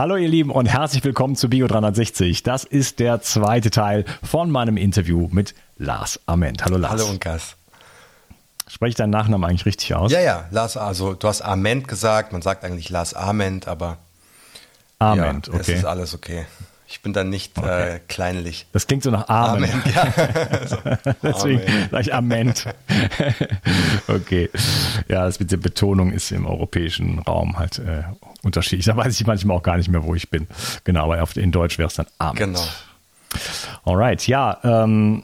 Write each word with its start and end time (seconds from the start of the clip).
Hallo 0.00 0.16
ihr 0.16 0.28
Lieben 0.28 0.50
und 0.50 0.64
herzlich 0.64 1.04
willkommen 1.04 1.36
zu 1.36 1.50
Bio 1.50 1.66
360. 1.66 2.42
Das 2.42 2.64
ist 2.64 3.00
der 3.00 3.20
zweite 3.20 3.70
Teil 3.70 4.06
von 4.22 4.50
meinem 4.50 4.78
Interview 4.78 5.28
mit 5.30 5.54
Lars 5.76 6.18
Ament. 6.24 6.64
Hallo 6.64 6.78
Lars. 6.78 6.92
Hallo 6.92 7.10
Unkas. 7.10 7.56
Spreche 8.66 8.88
ich 8.88 8.94
deinen 8.94 9.10
Nachnamen 9.10 9.44
eigentlich 9.44 9.66
richtig 9.66 9.94
aus? 9.94 10.10
Ja, 10.10 10.20
ja, 10.20 10.48
Lars, 10.52 10.78
also 10.78 11.12
du 11.12 11.28
hast 11.28 11.42
Ament 11.42 11.86
gesagt, 11.86 12.32
man 12.32 12.40
sagt 12.40 12.64
eigentlich 12.64 12.88
Lars 12.88 13.12
Ament, 13.12 13.68
aber 13.68 13.98
Ament, 14.98 15.48
ja, 15.48 15.52
okay. 15.52 15.60
es 15.60 15.68
ist 15.80 15.84
alles 15.84 16.14
okay. 16.14 16.46
Ich 16.90 17.02
bin 17.02 17.12
dann 17.12 17.30
nicht 17.30 17.56
okay. 17.56 17.94
äh, 17.94 18.00
kleinlich. 18.08 18.66
Das 18.72 18.88
klingt 18.88 19.04
so 19.04 19.12
nach 19.12 19.28
Amen. 19.28 19.70
Amen. 19.70 19.82
Ja. 19.94 20.02
also, 20.50 20.76
Deswegen 21.22 21.62
sage 21.88 22.02
ich 22.02 22.12
Ament. 22.12 22.66
okay. 24.08 24.50
Ja, 25.06 25.24
das 25.24 25.38
mit 25.38 25.52
der 25.52 25.58
Betonung 25.58 26.10
ist 26.10 26.32
im 26.32 26.46
europäischen 26.46 27.20
Raum 27.20 27.60
halt 27.60 27.78
äh, 27.78 28.02
unterschiedlich. 28.42 28.86
Da 28.86 28.96
weiß 28.96 29.20
ich 29.20 29.24
manchmal 29.24 29.56
auch 29.56 29.62
gar 29.62 29.76
nicht 29.76 29.88
mehr, 29.88 30.02
wo 30.02 30.16
ich 30.16 30.30
bin. 30.30 30.48
Genau, 30.82 31.04
aber 31.04 31.22
auf, 31.22 31.36
in 31.36 31.52
Deutsch 31.52 31.78
wäre 31.78 31.86
es 31.86 31.94
dann 31.94 32.06
Amen. 32.18 32.36
Genau. 32.36 32.66
Alright, 33.84 34.26
ja. 34.26 34.58
Ähm, 34.64 35.22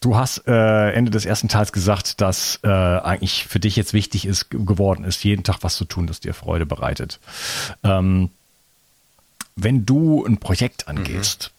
du 0.00 0.14
hast 0.14 0.46
äh, 0.46 0.90
Ende 0.90 1.10
des 1.10 1.24
ersten 1.24 1.48
Teils 1.48 1.72
gesagt, 1.72 2.20
dass 2.20 2.60
äh, 2.62 2.68
eigentlich 2.68 3.46
für 3.46 3.60
dich 3.60 3.76
jetzt 3.76 3.94
wichtig 3.94 4.26
ist 4.26 4.50
geworden 4.50 5.04
ist, 5.04 5.24
jeden 5.24 5.42
Tag 5.42 5.60
was 5.62 5.76
zu 5.76 5.86
tun, 5.86 6.06
das 6.06 6.20
dir 6.20 6.34
Freude 6.34 6.66
bereitet. 6.66 7.18
Ähm, 7.82 8.28
wenn 9.56 9.84
du 9.86 10.24
ein 10.24 10.38
Projekt 10.38 10.88
angehst, 10.88 11.50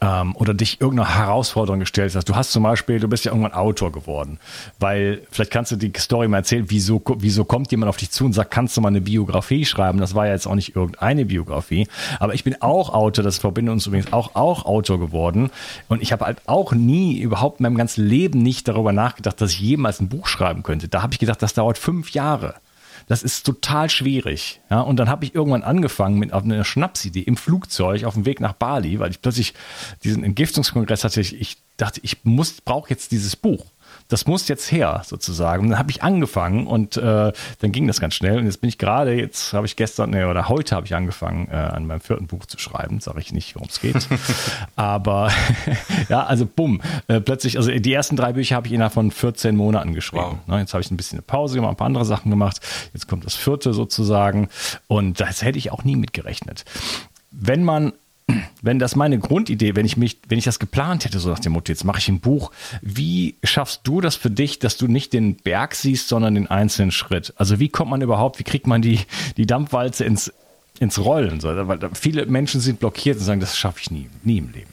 ähm, 0.00 0.34
oder 0.36 0.54
dich 0.54 0.80
irgendeiner 0.80 1.14
Herausforderung 1.14 1.80
gestellt 1.80 2.14
hast. 2.14 2.28
Du 2.28 2.34
hast 2.34 2.52
zum 2.52 2.62
Beispiel, 2.62 3.00
du 3.00 3.08
bist 3.08 3.24
ja 3.24 3.32
irgendwann 3.32 3.52
Autor 3.52 3.92
geworden, 3.92 4.38
weil 4.78 5.22
vielleicht 5.30 5.50
kannst 5.50 5.72
du 5.72 5.76
die 5.76 5.92
Story 5.98 6.28
mal 6.28 6.38
erzählen, 6.38 6.64
wieso, 6.68 7.02
wieso 7.18 7.44
kommt 7.44 7.70
jemand 7.70 7.88
auf 7.88 7.96
dich 7.96 8.10
zu 8.10 8.24
und 8.24 8.32
sagt, 8.32 8.50
kannst 8.50 8.76
du 8.76 8.80
mal 8.80 8.88
eine 8.88 9.00
Biografie 9.00 9.64
schreiben? 9.64 9.98
Das 9.98 10.14
war 10.14 10.26
ja 10.26 10.32
jetzt 10.32 10.46
auch 10.46 10.54
nicht 10.54 10.74
irgendeine 10.74 11.26
Biografie, 11.26 11.86
aber 12.18 12.34
ich 12.34 12.44
bin 12.44 12.60
auch 12.60 12.92
Autor, 12.92 13.24
das 13.24 13.38
verbindet 13.38 13.72
uns 13.72 13.86
übrigens 13.86 14.12
auch, 14.12 14.34
auch 14.34 14.64
Autor 14.64 14.98
geworden 14.98 15.50
und 15.88 16.02
ich 16.02 16.12
habe 16.12 16.24
halt 16.24 16.38
auch 16.46 16.72
nie, 16.72 17.18
überhaupt 17.18 17.60
in 17.60 17.64
meinem 17.64 17.76
ganzen 17.76 18.06
Leben 18.06 18.42
nicht 18.42 18.68
darüber 18.68 18.92
nachgedacht, 18.92 19.40
dass 19.40 19.52
ich 19.52 19.60
jemals 19.60 20.00
ein 20.00 20.08
Buch 20.08 20.26
schreiben 20.26 20.62
könnte. 20.62 20.88
Da 20.88 21.02
habe 21.02 21.12
ich 21.12 21.18
gedacht, 21.18 21.42
das 21.42 21.54
dauert 21.54 21.78
fünf 21.78 22.10
Jahre. 22.10 22.54
Das 23.10 23.24
ist 23.24 23.44
total 23.44 23.90
schwierig. 23.90 24.60
Ja, 24.70 24.82
und 24.82 24.96
dann 24.96 25.08
habe 25.08 25.24
ich 25.24 25.34
irgendwann 25.34 25.64
angefangen 25.64 26.20
mit 26.20 26.32
einer 26.32 26.62
Schnapsidee 26.62 27.22
im 27.22 27.36
Flugzeug 27.36 28.04
auf 28.04 28.14
dem 28.14 28.24
Weg 28.24 28.38
nach 28.38 28.52
Bali, 28.52 29.00
weil 29.00 29.10
ich 29.10 29.20
plötzlich 29.20 29.52
diesen 30.04 30.22
Entgiftungskongress 30.22 31.02
hatte. 31.02 31.20
Ich 31.20 31.56
dachte, 31.76 31.98
ich 32.04 32.24
muss, 32.24 32.60
brauche 32.60 32.88
jetzt 32.88 33.10
dieses 33.10 33.34
Buch 33.34 33.66
das 34.10 34.26
muss 34.26 34.48
jetzt 34.48 34.70
her, 34.72 35.02
sozusagen. 35.06 35.64
Und 35.64 35.70
dann 35.70 35.78
habe 35.78 35.90
ich 35.90 36.02
angefangen 36.02 36.66
und 36.66 36.96
äh, 36.96 37.32
dann 37.60 37.72
ging 37.72 37.86
das 37.86 38.00
ganz 38.00 38.14
schnell. 38.14 38.38
Und 38.38 38.44
jetzt 38.44 38.60
bin 38.60 38.68
ich 38.68 38.76
gerade, 38.76 39.14
jetzt 39.14 39.52
habe 39.52 39.66
ich 39.66 39.76
gestern 39.76 40.10
nee, 40.10 40.24
oder 40.24 40.48
heute 40.48 40.74
habe 40.74 40.84
ich 40.84 40.94
angefangen, 40.94 41.48
äh, 41.50 41.54
an 41.54 41.86
meinem 41.86 42.00
vierten 42.00 42.26
Buch 42.26 42.44
zu 42.46 42.58
schreiben. 42.58 43.00
Sage 43.00 43.20
ich 43.20 43.32
nicht, 43.32 43.54
worum 43.54 43.68
es 43.68 43.80
geht. 43.80 44.08
Aber 44.76 45.30
ja, 46.08 46.24
also 46.24 46.44
bumm, 46.44 46.82
äh, 47.06 47.20
plötzlich, 47.20 47.56
also 47.56 47.70
die 47.70 47.92
ersten 47.92 48.16
drei 48.16 48.32
Bücher 48.32 48.56
habe 48.56 48.66
ich 48.66 48.72
innerhalb 48.72 48.92
von 48.92 49.10
14 49.12 49.56
Monaten 49.56 49.94
geschrieben. 49.94 50.38
Wow. 50.46 50.48
Ne, 50.48 50.58
jetzt 50.58 50.74
habe 50.74 50.82
ich 50.82 50.90
ein 50.90 50.96
bisschen 50.96 51.18
eine 51.18 51.22
Pause 51.22 51.54
gemacht, 51.54 51.72
ein 51.72 51.76
paar 51.76 51.86
andere 51.86 52.04
Sachen 52.04 52.30
gemacht. 52.30 52.60
Jetzt 52.92 53.06
kommt 53.06 53.24
das 53.24 53.36
vierte 53.36 53.72
sozusagen. 53.72 54.48
Und 54.88 55.20
das 55.20 55.42
hätte 55.42 55.58
ich 55.58 55.70
auch 55.70 55.84
nie 55.84 55.96
mitgerechnet. 55.96 56.64
Wenn 57.30 57.62
man 57.62 57.92
wenn 58.62 58.78
das 58.78 58.96
meine 58.96 59.18
Grundidee, 59.18 59.76
wenn 59.76 59.86
ich 59.86 59.96
mich, 59.96 60.18
wenn 60.28 60.38
ich 60.38 60.44
das 60.44 60.58
geplant 60.58 61.04
hätte, 61.04 61.18
so 61.18 61.30
nach 61.30 61.38
dem 61.38 61.52
Motto, 61.52 61.72
jetzt 61.72 61.84
mache 61.84 61.98
ich 61.98 62.08
ein 62.08 62.20
Buch, 62.20 62.50
wie 62.82 63.36
schaffst 63.44 63.80
du 63.84 64.00
das 64.00 64.16
für 64.16 64.30
dich, 64.30 64.58
dass 64.58 64.76
du 64.76 64.86
nicht 64.86 65.12
den 65.12 65.36
Berg 65.36 65.74
siehst, 65.74 66.08
sondern 66.08 66.34
den 66.34 66.46
einzelnen 66.48 66.92
Schritt? 66.92 67.34
Also 67.36 67.58
wie 67.58 67.68
kommt 67.68 67.90
man 67.90 68.02
überhaupt, 68.02 68.38
wie 68.38 68.44
kriegt 68.44 68.66
man 68.66 68.82
die, 68.82 69.00
die 69.36 69.46
Dampfwalze 69.46 70.04
ins, 70.04 70.32
ins 70.78 70.98
Rollen? 70.98 71.40
So, 71.40 71.48
weil 71.48 71.78
viele 71.94 72.26
Menschen 72.26 72.60
sind 72.60 72.80
blockiert 72.80 73.18
und 73.18 73.24
sagen, 73.24 73.40
das 73.40 73.56
schaffe 73.56 73.80
ich 73.80 73.90
nie, 73.90 74.08
nie 74.22 74.38
im 74.38 74.52
Leben. 74.52 74.70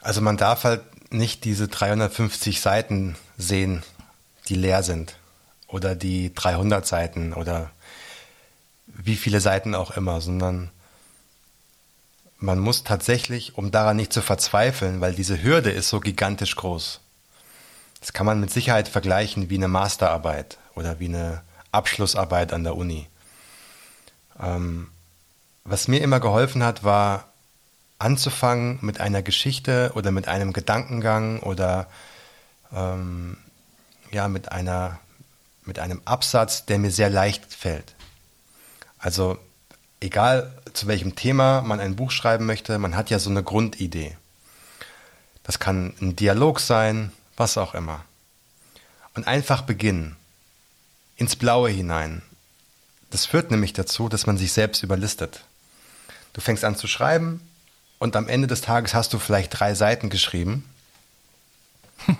Also 0.00 0.20
man 0.20 0.36
darf 0.36 0.64
halt 0.64 0.82
nicht 1.12 1.44
diese 1.44 1.68
350 1.68 2.60
Seiten 2.60 3.16
sehen, 3.38 3.82
die 4.48 4.54
leer 4.54 4.82
sind. 4.82 5.16
Oder 5.66 5.96
die 5.96 6.32
300 6.34 6.86
Seiten 6.86 7.32
oder 7.32 7.70
wie 8.86 9.16
viele 9.16 9.40
Seiten 9.40 9.74
auch 9.74 9.96
immer, 9.96 10.20
sondern 10.20 10.70
man 12.38 12.58
muss 12.58 12.84
tatsächlich, 12.84 13.56
um 13.56 13.70
daran 13.70 13.96
nicht 13.96 14.12
zu 14.12 14.22
verzweifeln, 14.22 15.00
weil 15.00 15.14
diese 15.14 15.42
Hürde 15.42 15.70
ist 15.70 15.88
so 15.88 16.00
gigantisch 16.00 16.56
groß. 16.56 17.00
Das 18.00 18.12
kann 18.12 18.26
man 18.26 18.40
mit 18.40 18.50
Sicherheit 18.50 18.88
vergleichen 18.88 19.48
wie 19.50 19.56
eine 19.56 19.68
Masterarbeit 19.68 20.58
oder 20.74 21.00
wie 21.00 21.06
eine 21.08 21.42
Abschlussarbeit 21.72 22.52
an 22.52 22.64
der 22.64 22.76
Uni. 22.76 23.08
Ähm, 24.40 24.88
was 25.64 25.88
mir 25.88 26.02
immer 26.02 26.20
geholfen 26.20 26.62
hat, 26.62 26.84
war 26.84 27.28
anzufangen 27.98 28.78
mit 28.82 29.00
einer 29.00 29.22
Geschichte 29.22 29.92
oder 29.94 30.10
mit 30.10 30.28
einem 30.28 30.52
Gedankengang 30.52 31.40
oder 31.40 31.88
ähm, 32.74 33.38
ja, 34.10 34.28
mit 34.28 34.52
einer, 34.52 34.98
mit 35.64 35.78
einem 35.78 36.02
Absatz, 36.04 36.66
der 36.66 36.78
mir 36.78 36.90
sehr 36.90 37.08
leicht 37.08 37.54
fällt. 37.54 37.94
Also, 38.98 39.38
egal 40.00 40.52
zu 40.74 40.88
welchem 40.88 41.14
Thema 41.14 41.62
man 41.62 41.80
ein 41.80 41.96
Buch 41.96 42.10
schreiben 42.10 42.46
möchte, 42.46 42.78
man 42.78 42.96
hat 42.96 43.08
ja 43.08 43.18
so 43.18 43.30
eine 43.30 43.42
Grundidee. 43.42 44.16
Das 45.44 45.58
kann 45.58 45.94
ein 46.00 46.16
Dialog 46.16 46.60
sein, 46.60 47.12
was 47.36 47.56
auch 47.56 47.74
immer. 47.74 48.04
Und 49.14 49.26
einfach 49.26 49.62
beginnen. 49.62 50.16
Ins 51.16 51.36
Blaue 51.36 51.70
hinein. 51.70 52.22
Das 53.10 53.26
führt 53.26 53.52
nämlich 53.52 53.72
dazu, 53.72 54.08
dass 54.08 54.26
man 54.26 54.36
sich 54.36 54.52
selbst 54.52 54.82
überlistet. 54.82 55.44
Du 56.32 56.40
fängst 56.40 56.64
an 56.64 56.76
zu 56.76 56.88
schreiben 56.88 57.40
und 58.00 58.16
am 58.16 58.28
Ende 58.28 58.48
des 58.48 58.60
Tages 58.60 58.94
hast 58.94 59.12
du 59.12 59.20
vielleicht 59.20 59.58
drei 59.58 59.74
Seiten 59.74 60.10
geschrieben. 60.10 60.68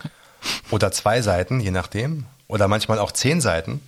oder 0.70 0.92
zwei 0.92 1.20
Seiten, 1.20 1.58
je 1.58 1.72
nachdem. 1.72 2.26
Oder 2.46 2.68
manchmal 2.68 3.00
auch 3.00 3.10
zehn 3.10 3.40
Seiten. 3.40 3.80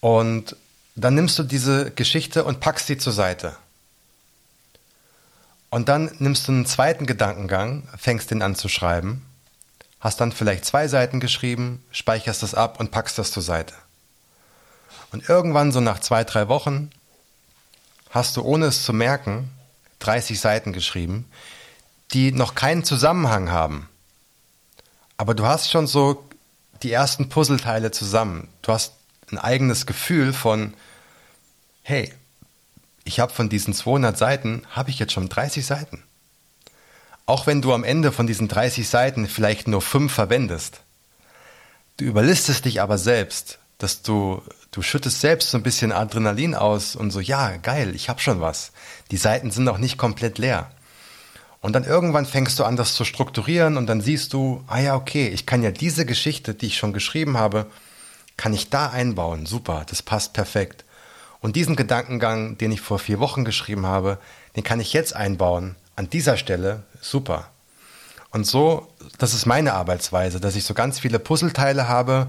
Und 0.00 0.56
dann 1.04 1.14
nimmst 1.14 1.38
du 1.38 1.42
diese 1.42 1.90
Geschichte 1.90 2.44
und 2.44 2.60
packst 2.60 2.86
sie 2.86 2.98
zur 2.98 3.12
Seite. 3.12 3.56
Und 5.70 5.88
dann 5.88 6.10
nimmst 6.18 6.48
du 6.48 6.52
einen 6.52 6.66
zweiten 6.66 7.06
Gedankengang, 7.06 7.88
fängst 7.96 8.30
den 8.30 8.42
an 8.42 8.56
zu 8.56 8.68
schreiben, 8.68 9.24
hast 10.00 10.20
dann 10.20 10.32
vielleicht 10.32 10.64
zwei 10.64 10.88
Seiten 10.88 11.20
geschrieben, 11.20 11.84
speicherst 11.92 12.42
das 12.42 12.54
ab 12.54 12.80
und 12.80 12.90
packst 12.90 13.18
das 13.18 13.30
zur 13.30 13.42
Seite. 13.42 13.74
Und 15.12 15.28
irgendwann, 15.28 15.72
so 15.72 15.80
nach 15.80 16.00
zwei, 16.00 16.24
drei 16.24 16.48
Wochen, 16.48 16.90
hast 18.10 18.36
du 18.36 18.42
ohne 18.42 18.66
es 18.66 18.84
zu 18.84 18.92
merken 18.92 19.50
30 20.00 20.40
Seiten 20.40 20.72
geschrieben, 20.72 21.26
die 22.12 22.32
noch 22.32 22.54
keinen 22.54 22.84
Zusammenhang 22.84 23.50
haben. 23.50 23.88
Aber 25.16 25.34
du 25.34 25.46
hast 25.46 25.70
schon 25.70 25.86
so 25.86 26.26
die 26.82 26.90
ersten 26.90 27.28
Puzzleteile 27.28 27.90
zusammen. 27.90 28.48
Du 28.62 28.72
hast 28.72 28.94
ein 29.30 29.38
eigenes 29.38 29.86
Gefühl 29.86 30.32
von, 30.32 30.74
hey, 31.90 32.12
ich 33.02 33.18
habe 33.18 33.32
von 33.32 33.48
diesen 33.48 33.74
200 33.74 34.16
Seiten, 34.16 34.62
habe 34.70 34.90
ich 34.90 35.00
jetzt 35.00 35.12
schon 35.12 35.28
30 35.28 35.66
Seiten. 35.66 36.04
Auch 37.26 37.48
wenn 37.48 37.62
du 37.62 37.74
am 37.74 37.82
Ende 37.82 38.12
von 38.12 38.28
diesen 38.28 38.46
30 38.46 38.88
Seiten 38.88 39.26
vielleicht 39.26 39.66
nur 39.66 39.82
fünf 39.82 40.12
verwendest, 40.12 40.82
du 41.96 42.04
überlistest 42.04 42.64
dich 42.64 42.80
aber 42.80 42.96
selbst, 42.96 43.58
dass 43.78 44.02
du, 44.02 44.40
du 44.70 44.82
schüttest 44.82 45.20
selbst 45.20 45.50
so 45.50 45.58
ein 45.58 45.64
bisschen 45.64 45.90
Adrenalin 45.90 46.54
aus 46.54 46.94
und 46.94 47.10
so, 47.10 47.18
ja, 47.18 47.56
geil, 47.56 47.96
ich 47.96 48.08
habe 48.08 48.20
schon 48.20 48.40
was. 48.40 48.70
Die 49.10 49.16
Seiten 49.16 49.50
sind 49.50 49.64
noch 49.64 49.78
nicht 49.78 49.98
komplett 49.98 50.38
leer. 50.38 50.70
Und 51.60 51.72
dann 51.72 51.82
irgendwann 51.82 52.24
fängst 52.24 52.56
du 52.60 52.64
an, 52.64 52.76
das 52.76 52.94
zu 52.94 53.04
strukturieren 53.04 53.76
und 53.76 53.88
dann 53.88 54.00
siehst 54.00 54.32
du, 54.32 54.62
ah 54.68 54.78
ja, 54.78 54.94
okay, 54.94 55.26
ich 55.26 55.44
kann 55.44 55.64
ja 55.64 55.72
diese 55.72 56.06
Geschichte, 56.06 56.54
die 56.54 56.66
ich 56.66 56.76
schon 56.76 56.92
geschrieben 56.92 57.36
habe, 57.36 57.66
kann 58.36 58.54
ich 58.54 58.70
da 58.70 58.90
einbauen. 58.90 59.44
Super, 59.44 59.84
das 59.88 60.02
passt 60.02 60.34
perfekt. 60.34 60.84
Und 61.40 61.56
diesen 61.56 61.76
Gedankengang, 61.76 62.58
den 62.58 62.72
ich 62.72 62.80
vor 62.80 62.98
vier 62.98 63.18
Wochen 63.18 63.44
geschrieben 63.44 63.86
habe, 63.86 64.18
den 64.56 64.64
kann 64.64 64.80
ich 64.80 64.92
jetzt 64.92 65.14
einbauen. 65.14 65.76
An 65.96 66.10
dieser 66.10 66.36
Stelle, 66.36 66.82
super. 67.00 67.48
Und 68.30 68.46
so, 68.46 68.88
das 69.18 69.34
ist 69.34 69.46
meine 69.46 69.74
Arbeitsweise, 69.74 70.40
dass 70.40 70.56
ich 70.56 70.64
so 70.64 70.74
ganz 70.74 70.98
viele 70.98 71.18
Puzzleteile 71.18 71.88
habe 71.88 72.28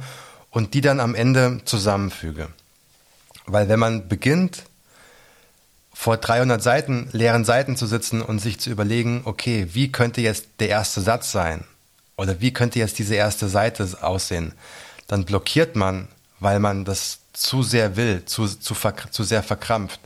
und 0.49 0.73
die 0.73 0.81
dann 0.81 0.99
am 0.99 1.15
Ende 1.15 1.61
zusammenfüge. 1.65 2.47
Weil 3.45 3.69
wenn 3.69 3.79
man 3.79 4.07
beginnt, 4.07 4.63
vor 5.93 6.17
300 6.17 6.63
Seiten, 6.63 7.09
leeren 7.11 7.45
Seiten 7.45 7.75
zu 7.75 7.85
sitzen 7.85 8.21
und 8.21 8.39
sich 8.39 8.59
zu 8.59 8.69
überlegen, 8.69 9.21
okay, 9.25 9.67
wie 9.73 9.91
könnte 9.91 10.21
jetzt 10.21 10.47
der 10.59 10.69
erste 10.69 11.01
Satz 11.01 11.31
sein? 11.31 11.65
Oder 12.17 12.39
wie 12.39 12.53
könnte 12.53 12.79
jetzt 12.79 12.97
diese 12.97 13.15
erste 13.15 13.47
Seite 13.49 13.87
aussehen? 14.01 14.53
dann 15.11 15.25
blockiert 15.25 15.75
man, 15.75 16.07
weil 16.39 16.59
man 16.61 16.85
das 16.85 17.19
zu 17.41 17.63
sehr 17.63 17.95
will, 17.95 18.23
zu, 18.25 18.47
zu, 18.47 18.75
zu 18.75 19.23
sehr 19.23 19.43
verkrampft. 19.43 19.99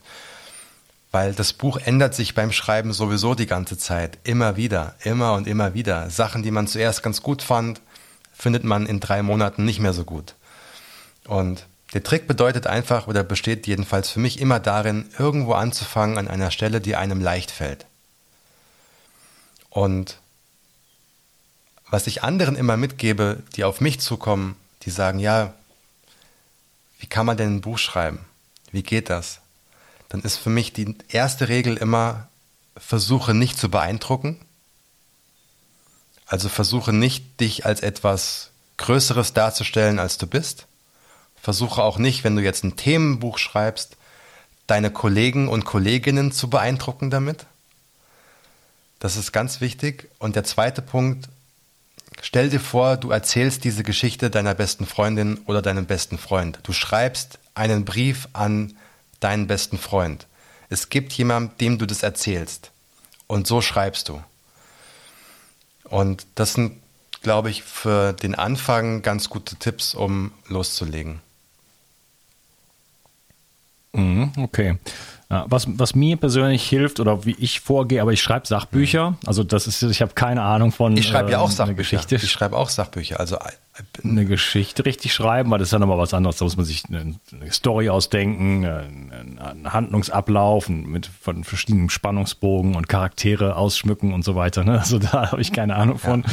Weil 1.12 1.32
das 1.32 1.52
Buch 1.52 1.78
ändert 1.78 2.14
sich 2.14 2.34
beim 2.34 2.52
Schreiben 2.52 2.92
sowieso 2.92 3.34
die 3.34 3.46
ganze 3.46 3.78
Zeit. 3.78 4.18
Immer 4.24 4.56
wieder, 4.56 4.94
immer 5.02 5.34
und 5.34 5.46
immer 5.46 5.74
wieder. 5.74 6.10
Sachen, 6.10 6.42
die 6.42 6.50
man 6.50 6.66
zuerst 6.66 7.02
ganz 7.02 7.22
gut 7.22 7.42
fand, 7.42 7.80
findet 8.34 8.64
man 8.64 8.86
in 8.86 9.00
drei 9.00 9.22
Monaten 9.22 9.64
nicht 9.64 9.80
mehr 9.80 9.92
so 9.92 10.04
gut. 10.04 10.34
Und 11.26 11.66
der 11.94 12.02
Trick 12.02 12.26
bedeutet 12.26 12.66
einfach 12.66 13.06
oder 13.06 13.22
besteht 13.22 13.66
jedenfalls 13.66 14.10
für 14.10 14.20
mich 14.20 14.40
immer 14.40 14.60
darin, 14.60 15.08
irgendwo 15.18 15.52
anzufangen 15.52 16.18
an 16.18 16.28
einer 16.28 16.50
Stelle, 16.50 16.80
die 16.80 16.96
einem 16.96 17.20
leicht 17.20 17.50
fällt. 17.50 17.86
Und 19.70 20.18
was 21.88 22.06
ich 22.06 22.22
anderen 22.22 22.56
immer 22.56 22.76
mitgebe, 22.76 23.42
die 23.54 23.64
auf 23.64 23.80
mich 23.80 24.00
zukommen, 24.00 24.56
die 24.82 24.90
sagen, 24.90 25.18
ja, 25.18 25.54
wie 27.06 27.08
kann 27.08 27.24
man 27.24 27.36
denn 27.36 27.54
ein 27.54 27.60
Buch 27.60 27.78
schreiben? 27.78 28.18
Wie 28.72 28.82
geht 28.82 29.10
das? 29.10 29.38
Dann 30.08 30.22
ist 30.22 30.38
für 30.38 30.50
mich 30.50 30.72
die 30.72 30.96
erste 31.06 31.48
Regel 31.48 31.76
immer, 31.76 32.26
versuche 32.76 33.32
nicht 33.32 33.56
zu 33.56 33.70
beeindrucken. 33.70 34.40
Also 36.26 36.48
versuche 36.48 36.92
nicht, 36.92 37.38
dich 37.38 37.64
als 37.64 37.80
etwas 37.80 38.50
Größeres 38.78 39.34
darzustellen, 39.34 40.00
als 40.00 40.18
du 40.18 40.26
bist. 40.26 40.66
Versuche 41.40 41.80
auch 41.80 41.98
nicht, 41.98 42.24
wenn 42.24 42.34
du 42.34 42.42
jetzt 42.42 42.64
ein 42.64 42.74
Themenbuch 42.74 43.38
schreibst, 43.38 43.96
deine 44.66 44.90
Kollegen 44.90 45.46
und 45.46 45.64
Kolleginnen 45.64 46.32
zu 46.32 46.50
beeindrucken 46.50 47.10
damit. 47.10 47.46
Das 48.98 49.14
ist 49.14 49.30
ganz 49.30 49.60
wichtig. 49.60 50.10
Und 50.18 50.34
der 50.34 50.42
zweite 50.42 50.82
Punkt, 50.82 51.28
Stell 52.22 52.48
dir 52.50 52.60
vor, 52.60 52.96
du 52.96 53.10
erzählst 53.10 53.64
diese 53.64 53.82
Geschichte 53.82 54.30
deiner 54.30 54.54
besten 54.54 54.86
Freundin 54.86 55.38
oder 55.46 55.62
deinem 55.62 55.86
besten 55.86 56.18
Freund. 56.18 56.58
Du 56.62 56.72
schreibst 56.72 57.38
einen 57.54 57.84
Brief 57.84 58.28
an 58.32 58.76
deinen 59.20 59.46
besten 59.46 59.78
Freund. 59.78 60.26
Es 60.68 60.88
gibt 60.88 61.12
jemanden, 61.12 61.56
dem 61.58 61.78
du 61.78 61.86
das 61.86 62.02
erzählst. 62.02 62.70
Und 63.26 63.46
so 63.46 63.60
schreibst 63.60 64.08
du. 64.08 64.22
Und 65.84 66.26
das 66.34 66.54
sind, 66.54 66.80
glaube 67.22 67.50
ich, 67.50 67.62
für 67.62 68.12
den 68.12 68.34
Anfang 68.34 69.02
ganz 69.02 69.28
gute 69.28 69.56
Tipps, 69.56 69.94
um 69.94 70.32
loszulegen. 70.48 71.20
Mhm, 73.92 74.32
okay. 74.36 74.78
Was, 75.28 75.66
was 75.68 75.96
mir 75.96 76.16
persönlich 76.16 76.68
hilft 76.68 77.00
oder 77.00 77.24
wie 77.24 77.34
ich 77.40 77.58
vorgehe, 77.58 78.00
aber 78.00 78.12
ich 78.12 78.22
schreibe 78.22 78.46
Sachbücher. 78.46 79.10
Mhm. 79.10 79.16
Also 79.26 79.42
das 79.42 79.66
ist, 79.66 79.82
ich 79.82 80.00
habe 80.00 80.14
keine 80.14 80.42
Ahnung 80.42 80.70
von. 80.70 80.96
Ich 80.96 81.08
schreibe 81.08 81.32
ja 81.32 81.40
auch 81.40 81.50
ähm, 81.50 81.56
Sachbücher. 81.56 81.96
Geschichte. 81.98 82.14
Ich 82.14 82.30
schreibe 82.30 82.56
auch 82.56 82.68
Sachbücher. 82.68 83.18
Also 83.18 83.34
äh, 83.34 83.40
eine 84.04 84.24
Geschichte 84.24 84.84
richtig 84.84 85.12
schreiben, 85.12 85.50
weil 85.50 85.58
das 85.58 85.68
ist 85.68 85.72
ja 85.72 85.80
nochmal 85.80 85.98
was 85.98 86.14
anderes. 86.14 86.36
Da 86.36 86.44
muss 86.44 86.56
man 86.56 86.64
sich 86.64 86.84
eine, 86.88 87.18
Story 87.50 87.88
ausdenken, 87.88 88.64
einen 88.64 89.72
Handlungsablauf 89.72 90.68
mit 90.68 91.06
von 91.06 91.42
verschiedenen 91.42 91.90
Spannungsbogen 91.90 92.76
und 92.76 92.88
Charaktere 92.88 93.56
ausschmücken 93.56 94.14
und 94.14 94.24
so 94.24 94.36
weiter. 94.36 94.62
Ne? 94.62 94.78
Also 94.78 95.00
da 95.00 95.32
habe 95.32 95.42
ich 95.42 95.52
keine 95.52 95.74
Ahnung 95.74 95.98
von. 95.98 96.24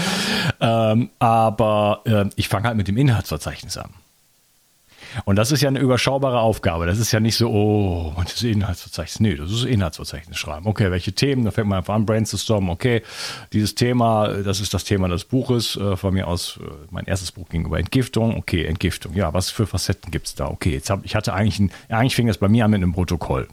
Ja. 0.61 0.91
Ähm, 0.91 1.09
aber 1.17 2.01
äh, 2.05 2.25
ich 2.35 2.47
fange 2.47 2.67
halt 2.67 2.77
mit 2.77 2.87
dem 2.87 2.97
Inhaltsverzeichnis 2.97 3.75
an. 3.77 3.89
Und 5.25 5.35
das 5.35 5.51
ist 5.51 5.61
ja 5.61 5.69
eine 5.69 5.79
überschaubare 5.79 6.39
Aufgabe. 6.39 6.85
Das 6.85 6.99
ist 6.99 7.11
ja 7.11 7.19
nicht 7.19 7.35
so, 7.35 7.49
oh, 7.49 8.13
das 8.23 8.35
ist 8.35 8.43
Inhaltsverzeichnis. 8.43 9.19
Nee, 9.19 9.35
das 9.35 9.51
ist 9.51 9.65
Inhaltsverzeichnis 9.65 10.37
schreiben. 10.37 10.67
Okay, 10.67 10.91
welche 10.91 11.13
Themen? 11.13 11.45
Da 11.45 11.51
fängt 11.51 11.67
man 11.67 11.79
einfach 11.79 11.93
an, 11.93 12.05
brainstormen. 12.05 12.69
Okay, 12.69 13.01
dieses 13.51 13.75
Thema, 13.75 14.27
das 14.27 14.59
ist 14.59 14.73
das 14.73 14.83
Thema 14.83 15.07
des 15.07 15.25
Buches. 15.25 15.75
Äh, 15.75 15.95
von 15.95 16.13
mir 16.13 16.27
aus, 16.27 16.59
äh, 16.61 16.69
mein 16.91 17.05
erstes 17.05 17.31
Buch 17.31 17.47
ging 17.49 17.65
über 17.65 17.79
Entgiftung. 17.79 18.37
Okay, 18.37 18.65
Entgiftung. 18.65 19.13
Ja, 19.13 19.33
was 19.33 19.49
für 19.49 19.67
Facetten 19.67 20.11
gibt 20.11 20.27
es 20.27 20.35
da? 20.35 20.47
Okay, 20.47 20.71
jetzt 20.71 20.89
habe 20.89 21.05
ich 21.05 21.15
hatte 21.15 21.33
eigentlich 21.33 21.59
ein, 21.59 21.71
eigentlich 21.89 22.15
fing 22.15 22.27
das 22.27 22.37
bei 22.37 22.47
mir 22.47 22.65
an 22.65 22.71
mit 22.71 22.81
einem 22.81 22.93
Protokoll. 22.93 23.47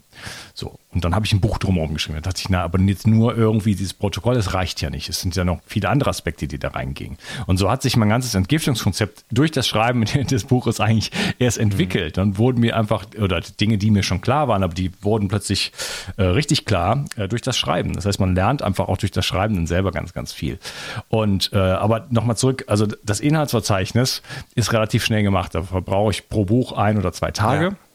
So, 0.53 0.79
und 0.93 1.05
dann 1.05 1.15
habe 1.15 1.25
ich 1.25 1.31
ein 1.31 1.39
Buch 1.39 1.57
drumherum 1.57 1.93
geschrieben. 1.93 2.15
Da 2.15 2.29
dachte 2.29 2.41
ich, 2.41 2.49
na, 2.49 2.63
aber 2.63 2.79
jetzt 2.81 3.07
nur 3.07 3.37
irgendwie 3.37 3.75
dieses 3.75 3.93
Protokoll, 3.93 4.35
das 4.35 4.53
reicht 4.53 4.81
ja 4.81 4.89
nicht. 4.89 5.07
Es 5.07 5.21
sind 5.21 5.35
ja 5.35 5.45
noch 5.45 5.59
viele 5.65 5.87
andere 5.87 6.09
Aspekte, 6.09 6.47
die 6.47 6.59
da 6.59 6.69
reingingen. 6.69 7.17
Und 7.47 7.57
so 7.57 7.71
hat 7.71 7.81
sich 7.81 7.95
mein 7.95 8.09
ganzes 8.09 8.35
Entgiftungskonzept 8.35 9.23
durch 9.31 9.51
das 9.51 9.67
Schreiben 9.67 10.03
des 10.29 10.43
Buches 10.43 10.81
eigentlich 10.81 11.11
erst 11.39 11.59
entwickelt. 11.59 12.17
Dann 12.17 12.37
wurden 12.37 12.59
mir 12.59 12.75
einfach, 12.75 13.05
oder 13.17 13.39
Dinge, 13.39 13.77
die 13.77 13.89
mir 13.89 14.03
schon 14.03 14.19
klar 14.19 14.49
waren, 14.49 14.63
aber 14.63 14.73
die 14.73 14.91
wurden 15.01 15.29
plötzlich 15.29 15.71
äh, 16.17 16.23
richtig 16.23 16.65
klar 16.65 17.05
äh, 17.15 17.29
durch 17.29 17.41
das 17.41 17.57
Schreiben. 17.57 17.93
Das 17.93 18.05
heißt, 18.05 18.19
man 18.19 18.35
lernt 18.35 18.61
einfach 18.61 18.89
auch 18.89 18.97
durch 18.97 19.11
das 19.11 19.25
Schreiben 19.25 19.55
dann 19.55 19.67
selber 19.67 19.91
ganz, 19.91 20.13
ganz 20.13 20.33
viel. 20.33 20.59
Und 21.07 21.51
äh, 21.53 21.57
aber 21.57 22.07
nochmal 22.09 22.35
zurück, 22.35 22.65
also 22.67 22.85
das 23.03 23.21
Inhaltsverzeichnis 23.21 24.21
ist 24.55 24.73
relativ 24.73 25.05
schnell 25.05 25.23
gemacht. 25.23 25.55
Da 25.55 25.61
brauche 25.61 26.11
ich 26.11 26.27
pro 26.27 26.43
Buch 26.43 26.73
ein 26.73 26.97
oder 26.97 27.13
zwei 27.13 27.31
Tage. 27.31 27.63
Ja. 27.63 27.90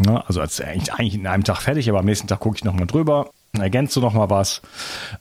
Ne? 0.00 0.22
Also 0.26 0.40
als 0.40 0.60
eigentlich, 0.60 0.92
eigentlich 0.92 1.14
in 1.14 1.26
einem 1.26 1.44
Tag 1.44 1.62
fertig, 1.62 1.88
aber 1.88 2.00
am 2.00 2.06
nächsten 2.06 2.26
Tag 2.26 2.40
gucke 2.40 2.56
ich 2.56 2.64
nochmal 2.64 2.86
drüber, 2.86 3.30
ergänzt 3.52 3.96
du 3.96 4.00
nochmal 4.00 4.30
was 4.30 4.62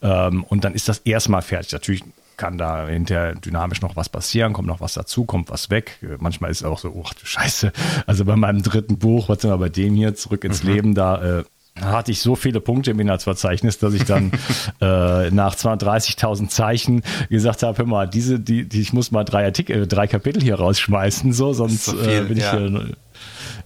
ähm, 0.02 0.44
und 0.44 0.64
dann 0.64 0.74
ist 0.74 0.90
das 0.90 1.00
erstmal 1.00 1.42
fertig. 1.42 1.72
Natürlich 1.74 2.04
kann 2.38 2.58
da 2.58 2.88
hinterher 2.88 3.36
dynamisch 3.36 3.82
noch 3.82 3.98
was 3.98 4.08
passieren, 4.08 4.54
kommt 4.54 4.68
noch 4.68 4.80
was 4.80 4.94
dazu, 4.94 5.26
kommt 5.26 5.50
was 5.50 5.70
weg. 5.70 6.00
Manchmal 6.20 6.52
ist 6.52 6.62
es 6.62 6.64
auch 6.66 6.80
so, 6.80 7.04
ach 7.06 7.14
du 7.14 7.26
Scheiße, 7.26 7.74
also 8.08 8.24
bei 8.24 8.38
meinem 8.38 8.64
dritten 8.64 8.98
Buch, 8.98 9.28
was 9.28 9.42
sind 9.42 9.52
wir 9.52 9.58
bei 9.58 9.70
dem 9.70 9.94
hier, 9.96 10.16
zurück 10.16 10.46
ins 10.46 10.64
mhm. 10.64 10.70
Leben, 10.70 10.96
da 10.96 11.40
äh, 11.40 11.44
hatte 11.82 12.12
ich 12.12 12.22
so 12.22 12.36
viele 12.36 12.62
Punkte 12.62 12.92
im 12.92 13.00
Inhaltsverzeichnis, 13.00 13.78
dass 13.80 13.94
ich 13.94 14.06
dann 14.06 14.32
äh, 14.82 15.30
nach 15.32 15.56
230.000 15.56 16.48
Zeichen 16.48 17.04
gesagt 17.30 17.64
habe, 17.64 17.78
hör 17.78 17.86
mal, 17.86 18.08
diese, 18.08 18.40
die, 18.40 18.68
die, 18.68 18.82
ich 18.82 18.94
muss 18.94 19.12
mal 19.12 19.26
drei 19.26 19.46
Artikel, 19.46 19.84
äh, 19.84 19.88
drei 19.88 20.08
Kapitel 20.08 20.42
hier 20.42 20.56
rausschmeißen, 20.56 21.34
so, 21.34 21.54
sonst 21.54 21.86
so 21.86 21.98
viel, 21.98 22.10
äh, 22.10 22.22
bin 22.22 22.38
ja. 22.38 22.58
ich, 22.58 22.96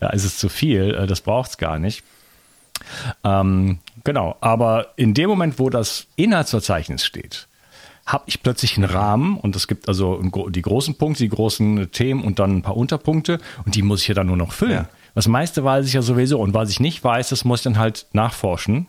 ist 0.10 0.25
es 0.25 0.38
zu 0.38 0.50
viel, 0.50 0.93
äh, 0.93 1.07
das 1.07 1.22
braucht's 1.22 1.57
gar 1.57 1.79
nicht. 1.79 2.03
Ähm, 3.24 3.79
genau, 4.03 4.36
aber 4.41 4.88
in 4.95 5.13
dem 5.13 5.29
Moment, 5.29 5.60
wo 5.60 5.69
das 5.69 6.07
Inhaltsverzeichnis 6.15 7.05
steht, 7.05 7.48
habe 8.05 8.25
ich 8.27 8.43
plötzlich 8.43 8.77
einen 8.77 8.89
Rahmen 8.89 9.38
und 9.38 9.55
es 9.55 9.67
gibt 9.67 9.88
also 9.88 10.22
die 10.50 10.62
großen 10.62 10.95
Punkte, 10.95 11.24
die 11.24 11.29
großen 11.29 11.91
Themen 11.91 12.24
und 12.24 12.39
dann 12.39 12.57
ein 12.57 12.62
paar 12.62 12.75
Unterpunkte 12.75 13.39
und 13.65 13.75
die 13.75 13.81
muss 13.81 14.01
ich 14.01 14.10
ja 14.10 14.13
dann 14.13 14.27
nur 14.27 14.38
noch 14.38 14.51
füllen. 14.51 14.74
Ja. 14.74 14.89
Das 15.15 15.27
meiste 15.27 15.63
weiß 15.63 15.86
ich 15.86 15.93
ja 15.93 16.01
sowieso 16.01 16.39
und 16.39 16.53
was 16.53 16.69
ich 16.69 16.79
nicht 16.79 17.03
weiß, 17.03 17.29
das 17.29 17.45
muss 17.45 17.62
ich 17.62 17.63
dann 17.63 17.77
halt 17.77 18.07
nachforschen. 18.12 18.88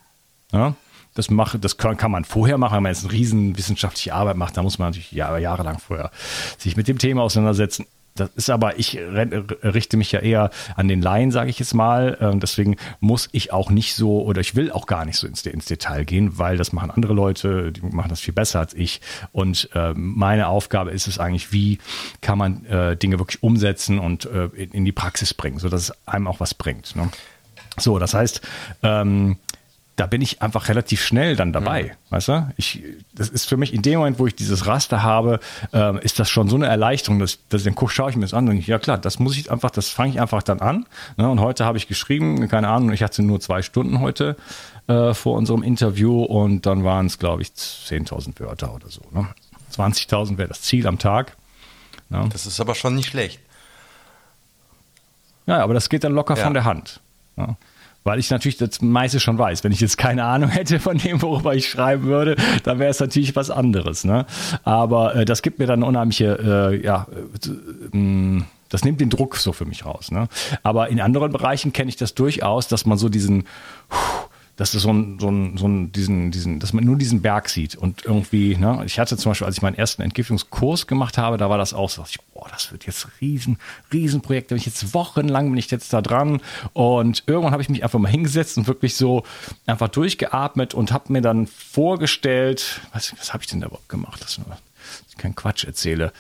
Ja? 0.53 0.75
Das, 1.15 1.31
mache, 1.31 1.61
das 1.61 1.77
kann, 1.77 1.97
kann 1.97 2.11
man 2.11 2.25
vorher 2.25 2.59
machen, 2.59 2.77
wenn 2.77 2.83
man 2.85 2.93
jetzt 2.93 3.05
eine 3.05 3.13
riesen 3.13 3.57
wissenschaftliche 3.57 4.15
Arbeit 4.15 4.37
macht, 4.37 4.57
da 4.57 4.63
muss 4.65 4.79
man 4.79 4.89
natürlich 4.89 5.13
Jahre, 5.13 5.41
jahrelang 5.41 5.79
vorher 5.79 6.11
sich 6.59 6.77
mit 6.77 6.89
dem 6.89 6.99
Thema 6.99 7.23
auseinandersetzen. 7.23 7.87
Das 8.17 8.31
ist 8.37 8.49
aber, 8.49 8.79
ich 8.79 8.97
richte 8.97 9.97
mich 9.97 10.13
ja 10.13 10.21
eher 10.21 10.51
an 10.77 10.87
den 10.87 11.03
Laien, 11.03 11.33
sage 11.33 11.51
ich 11.51 11.59
jetzt 11.59 11.75
mal. 11.75 12.17
Ähm, 12.21 12.39
deswegen 12.39 12.77
muss 13.01 13.29
ich 13.33 13.53
auch 13.53 13.71
nicht 13.71 13.97
so 13.97 14.23
oder 14.23 14.41
ich 14.41 14.55
will 14.55 14.71
auch 14.71 14.87
gar 14.87 15.05
nicht 15.05 15.17
so 15.17 15.27
ins, 15.27 15.45
ins, 15.45 15.65
Detail 15.65 16.05
gehen, 16.05 16.39
weil 16.39 16.57
das 16.57 16.73
machen 16.73 16.93
andere 16.93 17.13
Leute, 17.13 17.73
die 17.73 17.81
machen 17.81 18.11
das 18.11 18.21
viel 18.21 18.33
besser 18.33 18.61
als 18.61 18.73
ich. 18.73 19.01
Und 19.33 19.69
äh, 19.75 19.95
meine 19.95 20.47
Aufgabe 20.47 20.93
ist 20.93 21.09
es 21.09 21.19
eigentlich, 21.19 21.53
wie 21.53 21.79
kann 22.21 22.39
man 22.39 22.65
äh, 22.67 22.97
Dinge 22.97 23.19
wirklich 23.19 23.43
umsetzen 23.43 23.99
und 23.99 24.27
äh, 24.27 24.45
in, 24.55 24.71
in, 24.71 24.85
die 24.85 24.93
Praxis 24.93 25.35
bringen, 25.35 25.59
sodass 25.59 25.83
es 25.83 26.07
einem 26.07 26.29
auch 26.29 26.39
was 26.39 26.55
bringt. 26.55 26.95
Ne? 26.95 27.11
So, 27.79 27.99
das 27.99 28.15
heißt, 28.15 28.43
ähm, 28.85 29.39
da 29.97 30.07
bin 30.07 30.21
ich 30.23 30.43
einfach 30.43 30.69
relativ 30.69 31.05
schnell 31.05 31.37
dann 31.37 31.53
dabei, 31.53 31.83
mhm. 31.83 32.11
weißt 32.11 32.29
du? 32.29 32.53
Ich, 32.57 32.83
das 33.15 33.29
ist 33.29 33.49
für 33.49 33.57
mich 33.57 33.73
in 33.73 33.83
dem 33.83 33.99
Moment, 33.99 34.19
wo 34.19 34.27
ich 34.27 34.35
dieses 34.35 34.67
Raster 34.67 35.03
habe, 35.03 35.39
ähm, 35.73 35.99
ist 35.99 36.19
das 36.19 36.29
schon 36.29 36.49
so 36.49 36.57
eine 36.57 36.67
Erleichterung, 36.67 37.21
dass, 37.21 37.39
dass 37.49 37.63
dann 37.63 37.77
guck, 37.77 37.93
schaue 37.93 38.11
ich 38.11 38.17
mir 38.17 38.23
das 38.23 38.35
an 38.35 38.49
und 38.49 38.57
ich, 38.57 38.67
ja 38.67 38.79
klar, 38.79 38.99
das 38.99 39.19
muss 39.19 39.37
ich 39.37 39.53
einfach, 39.53 39.71
das 39.71 39.91
fange 39.91 40.11
ich 40.11 40.21
einfach 40.21 40.43
dann 40.43 40.61
an. 40.61 40.87
Ne? 41.17 41.29
Und 41.29 41.41
heute 41.41 41.65
habe 41.65 41.79
ich 41.79 41.87
geschrieben, 41.87 42.49
keine 42.49 42.69
Ahnung, 42.69 42.93
ich 42.93 43.03
hatte 43.03 43.23
nur 43.23 43.41
zwei 43.41 43.63
Stunden 43.63 44.01
heute 44.01 44.37
äh, 44.89 45.15
vor 45.15 45.37
unserem 45.37 45.63
Interview 45.63 46.25
und 46.25 46.67
dann 46.67 46.83
waren 46.83 47.07
es, 47.07 47.19
glaube 47.19 47.43
ich, 47.43 47.49
10.000 47.49 48.41
Wörter 48.41 48.75
oder 48.75 48.89
so. 48.89 49.03
Ne? 49.13 49.29
20.000 49.73 50.39
wäre 50.39 50.49
das 50.49 50.63
Ziel 50.63 50.89
am 50.89 50.99
Tag. 50.99 51.37
Ne? 52.09 52.29
Das 52.33 52.47
ist 52.47 52.61
aber 52.61 52.75
schon 52.75 52.97
nicht 52.97 53.11
schlecht. 53.11 53.39
Ja, 55.47 55.63
aber 55.63 55.75
das 55.75 55.89
geht 55.89 56.03
dann 56.03 56.13
locker 56.13 56.37
ja. 56.37 56.43
von 56.43 56.55
der 56.55 56.65
Hand. 56.65 57.01
Ja 57.37 57.57
weil 58.05 58.19
ich 58.19 58.31
natürlich 58.31 58.59
das 58.59 58.81
meiste 58.83 59.19
schon 59.19 59.39
weiß. 59.39 59.65
Wenn 59.65 59.73
ich 59.73 59.81
jetzt 59.81 59.99
keine 59.99 60.25
Ahnung 60.25 60.51
hätte 60.51 60.79
von 60.79 60.99
dem, 60.99 61.21
worüber 61.23 61.55
ich 61.55 61.69
schreiben 61.69 62.05
würde, 62.05 62.37
dann 62.63 62.79
wäre 62.79 62.91
es 62.91 63.01
natürlich 63.01 63.35
was 63.35 63.51
anderes. 63.51 64.05
Ne? 64.05 64.27
Aber 64.63 65.17
äh, 65.17 65.25
das 65.25 65.43
gibt 65.43 65.59
mir 65.59 65.67
dann 65.67 65.83
unheimliche, 65.83 66.71
äh, 66.73 66.85
ja, 66.85 67.07
äh, 67.93 67.97
mm, 67.97 68.45
das 68.69 68.85
nimmt 68.85 69.01
den 69.01 69.11
Druck 69.11 69.37
so 69.37 69.53
für 69.53 69.65
mich 69.65 69.85
raus. 69.85 70.11
Ne? 70.11 70.29
Aber 70.63 70.89
in 70.89 71.01
anderen 71.01 71.33
Bereichen 71.33 71.73
kenne 71.73 71.89
ich 71.89 71.97
das 71.97 72.15
durchaus, 72.15 72.69
dass 72.69 72.87
man 72.87 72.99
so 72.99 73.09
diesen, 73.09 73.45
dass 74.57 74.75
es 74.75 74.83
so 74.83 74.93
ein, 74.93 75.19
so 75.19 75.31
ein, 75.31 75.57
so 75.57 75.67
ein, 75.67 75.91
diesen, 75.93 76.31
diesen, 76.31 76.61
dass 76.61 76.73
man 76.73 76.85
nur 76.85 76.97
diesen 76.97 77.23
Berg 77.23 77.49
sieht. 77.49 77.75
Und 77.75 78.05
irgendwie, 78.05 78.57
ne, 78.57 78.83
ich 78.87 78.99
hatte 78.99 79.17
zum 79.17 79.31
Beispiel, 79.31 79.47
als 79.47 79.57
ich 79.57 79.63
meinen 79.63 79.75
ersten 79.75 80.03
Entgiftungskurs 80.03 80.87
gemacht 80.87 81.19
habe, 81.19 81.37
da 81.37 81.51
war 81.51 81.59
das 81.59 81.75
auch 81.75 81.91
so, 81.91 82.03
dass 82.03 82.11
ich, 82.11 82.21
boah, 82.33 82.49
das 82.51 82.71
wird 82.71 82.87
jetzt 82.87 83.09
riesen, 83.21 83.59
riesen 83.93 84.21
Projekt, 84.21 84.49
bin 84.49 84.57
ich 84.57 84.67
jetzt 84.67 84.95
wochenlang 84.95 85.51
bin 85.51 85.59
ich 85.59 85.71
jetzt 85.71 85.93
da 85.93 86.03
dran. 86.03 86.41
Und 86.73 87.25
irgendwann 87.27 87.53
habe 87.53 87.63
ich 87.63 87.69
mich 87.69 87.83
einfach 87.83 87.99
mal 87.99 88.11
hingesetzt 88.11 88.57
und 88.57 88.67
wirklich 88.67 88.95
so 88.97 89.25
einfach 89.67 89.89
durchgeatmet 89.89 90.75
und 90.75 90.93
habe 90.93 91.13
mir 91.13 91.21
dann 91.21 91.47
vorgestellt, 91.47 92.81
was, 92.93 93.15
was 93.19 93.33
habe 93.33 93.43
ich 93.43 93.51
denn 93.51 93.61
da 93.61 93.67
überhaupt 93.67 93.89
gemacht, 93.89 94.23
dass 94.23 94.39
ich 95.09 95.17
keinen 95.17 95.35
Quatsch 95.35 95.65
erzähle, 95.65 96.13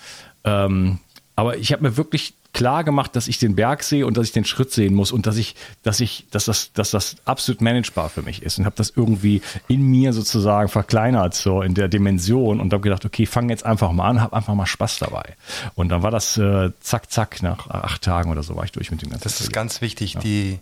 ähm, 0.45 0.99
aber 1.37 1.57
ich 1.57 1.73
habe 1.73 1.83
mir 1.83 1.97
wirklich 1.97 2.35
klar 2.54 2.84
gemacht, 2.84 3.14
dass 3.16 3.28
ich 3.28 3.38
den 3.38 3.54
Berg 3.54 3.82
sehe 3.82 4.06
und 4.06 4.16
dass 4.16 4.28
ich 4.28 4.32
den 4.32 4.46
Schritt 4.46 4.73
sehen 4.73 4.94
muss 4.94 5.12
und 5.12 5.26
dass 5.26 5.37
ich, 5.37 5.56
dass 5.82 6.00
ich, 6.00 6.26
dass 6.30 6.46
das, 6.46 6.73
dass 6.73 6.92
das 6.92 7.16
absolut 7.26 7.61
managebar 7.61 8.08
für 8.08 8.23
mich 8.23 8.42
ist 8.42 8.58
und 8.58 8.64
habe 8.64 8.76
das 8.76 8.92
irgendwie 8.96 9.42
in 9.68 9.82
mir 9.82 10.14
sozusagen 10.14 10.68
verkleinert 10.68 11.34
so 11.34 11.61
in 11.61 11.75
der 11.75 11.88
Dimension 11.88 12.61
und 12.61 12.73
habe 12.73 12.82
gedacht, 12.82 13.04
okay, 13.04 13.26
fang 13.26 13.50
jetzt 13.50 13.66
einfach 13.66 13.92
mal 13.92 14.08
an, 14.08 14.20
habe 14.23 14.34
einfach 14.34 14.54
mal 14.54 14.66
Spaß 14.66 15.00
dabei 15.00 15.37
und 15.75 15.90
dann 15.90 16.02
war 16.02 16.11
das 16.11 16.38
äh, 16.38 16.70
zack 16.80 17.11
zack 17.11 17.42
nach 17.42 17.68
acht 17.68 18.02
Tagen 18.02 18.30
oder 18.30 18.42
so 18.42 18.56
war 18.56 18.64
ich 18.64 18.73
durch 18.73 18.90
mit 18.90 19.02
dem 19.02 19.11
ganzen. 19.11 19.25
Das 19.25 19.40
ist 19.40 19.52
ganz 19.52 19.82
wichtig, 19.82 20.14
ja. 20.14 20.20
die 20.20 20.61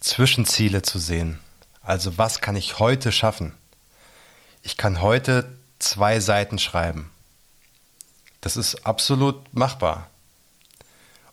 Zwischenziele 0.00 0.82
zu 0.82 0.98
sehen. 0.98 1.38
Also 1.80 2.18
was 2.18 2.40
kann 2.40 2.56
ich 2.56 2.78
heute 2.78 3.12
schaffen? 3.12 3.52
Ich 4.62 4.76
kann 4.76 5.00
heute 5.00 5.48
zwei 5.78 6.20
Seiten 6.20 6.58
schreiben. 6.58 7.10
Das 8.40 8.56
ist 8.56 8.84
absolut 8.86 9.54
machbar. 9.54 10.09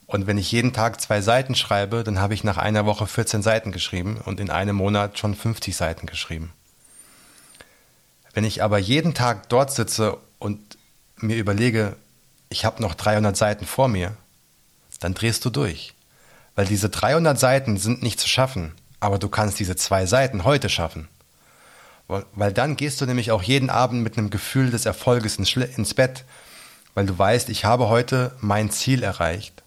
Und 0.08 0.26
wenn 0.26 0.38
ich 0.38 0.54
jeden 0.54 0.72
Tag 0.72 1.02
zwei 1.02 1.20
Seiten 1.20 1.54
schreibe, 1.54 2.04
dann 2.06 2.20
habe 2.20 2.34
ich 2.34 2.46
nach 2.46 2.58
einer 2.58 2.86
Woche 2.86 3.06
14 3.06 3.42
Seiten 3.42 3.74
geschrieben 3.74 4.20
und 4.24 4.40
in 4.40 4.50
einem 4.50 4.78
Monat 4.78 5.20
schon 5.20 5.36
50 5.36 5.76
Seiten 5.76 6.08
geschrieben. 6.08 6.54
Wenn 8.34 8.46
ich 8.46 8.64
aber 8.64 8.78
jeden 8.78 9.14
Tag 9.14 9.50
dort 9.50 9.72
sitze 9.72 10.18
und 10.40 10.78
mir 11.18 11.36
überlege, 11.36 11.98
ich 12.50 12.64
habe 12.64 12.82
noch 12.82 12.96
300 12.96 13.36
Seiten 13.36 13.66
vor 13.66 13.90
mir, 13.90 14.16
dann 15.02 15.14
drehst 15.14 15.44
du 15.44 15.50
durch. 15.50 15.94
Weil 16.56 16.68
diese 16.68 16.90
300 16.90 17.38
Seiten 17.38 17.76
sind 17.76 18.02
nicht 18.02 18.20
zu 18.22 18.30
schaffen, 18.30 18.72
aber 19.02 19.20
du 19.20 19.28
kannst 19.28 19.60
diese 19.60 19.76
zwei 19.76 20.06
Seiten 20.06 20.46
heute 20.46 20.70
schaffen. 20.70 21.10
Weil 22.08 22.54
dann 22.54 22.78
gehst 22.78 23.02
du 23.02 23.06
nämlich 23.06 23.32
auch 23.32 23.44
jeden 23.44 23.70
Abend 23.70 24.04
mit 24.04 24.18
einem 24.18 24.30
Gefühl 24.30 24.72
des 24.72 24.86
Erfolges 24.86 25.38
ins 25.38 25.94
Bett, 25.94 26.24
weil 26.94 27.06
du 27.06 27.18
weißt, 27.18 27.50
ich 27.50 27.66
habe 27.66 27.90
heute 27.90 28.34
mein 28.40 28.72
Ziel 28.72 29.04
erreicht 29.04 29.64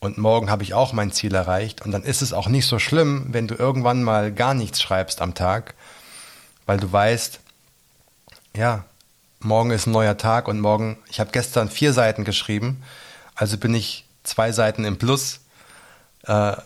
und 0.00 0.18
morgen 0.18 0.50
habe 0.50 0.62
ich 0.62 0.74
auch 0.74 0.92
mein 0.92 1.12
Ziel 1.12 1.34
erreicht 1.34 1.82
und 1.82 1.90
dann 1.90 2.02
ist 2.02 2.22
es 2.22 2.32
auch 2.32 2.48
nicht 2.48 2.66
so 2.66 2.78
schlimm, 2.78 3.26
wenn 3.30 3.48
du 3.48 3.54
irgendwann 3.54 4.02
mal 4.02 4.32
gar 4.32 4.54
nichts 4.54 4.80
schreibst 4.80 5.20
am 5.20 5.34
Tag, 5.34 5.74
weil 6.66 6.78
du 6.78 6.90
weißt, 6.90 7.40
ja, 8.56 8.84
morgen 9.40 9.70
ist 9.70 9.86
ein 9.86 9.92
neuer 9.92 10.16
Tag 10.16 10.48
und 10.48 10.60
morgen, 10.60 10.98
ich 11.10 11.20
habe 11.20 11.30
gestern 11.32 11.68
vier 11.68 11.92
Seiten 11.92 12.24
geschrieben, 12.24 12.82
also 13.34 13.56
bin 13.56 13.74
ich 13.74 14.04
zwei 14.24 14.52
Seiten 14.52 14.84
im 14.84 14.98
Plus. 14.98 15.40
Äh, 16.24 16.56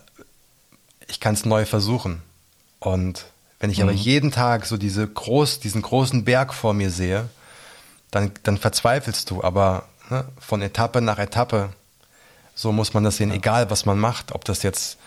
ich 1.06 1.20
kann 1.20 1.34
es 1.34 1.44
neu 1.44 1.64
versuchen. 1.66 2.22
Und 2.78 3.26
wenn 3.60 3.70
ich 3.70 3.78
mhm. 3.78 3.84
aber 3.84 3.92
jeden 3.92 4.32
Tag 4.32 4.66
so 4.66 4.76
diese 4.76 5.06
groß, 5.06 5.60
diesen 5.60 5.82
großen 5.82 6.24
Berg 6.24 6.54
vor 6.54 6.74
mir 6.74 6.90
sehe, 6.90 7.28
dann, 8.10 8.32
dann 8.42 8.58
verzweifelst 8.58 9.30
du. 9.30 9.42
Aber 9.42 9.84
ne, 10.10 10.24
von 10.38 10.62
Etappe 10.62 11.00
nach 11.00 11.18
Etappe 11.18 11.70
so 12.54 12.72
muss 12.72 12.94
man 12.94 13.04
das 13.04 13.16
sehen, 13.16 13.30
egal 13.30 13.70
was 13.70 13.86
man 13.86 13.98
macht, 13.98 14.32
ob 14.32 14.44
das 14.44 14.62
jetzt 14.62 14.98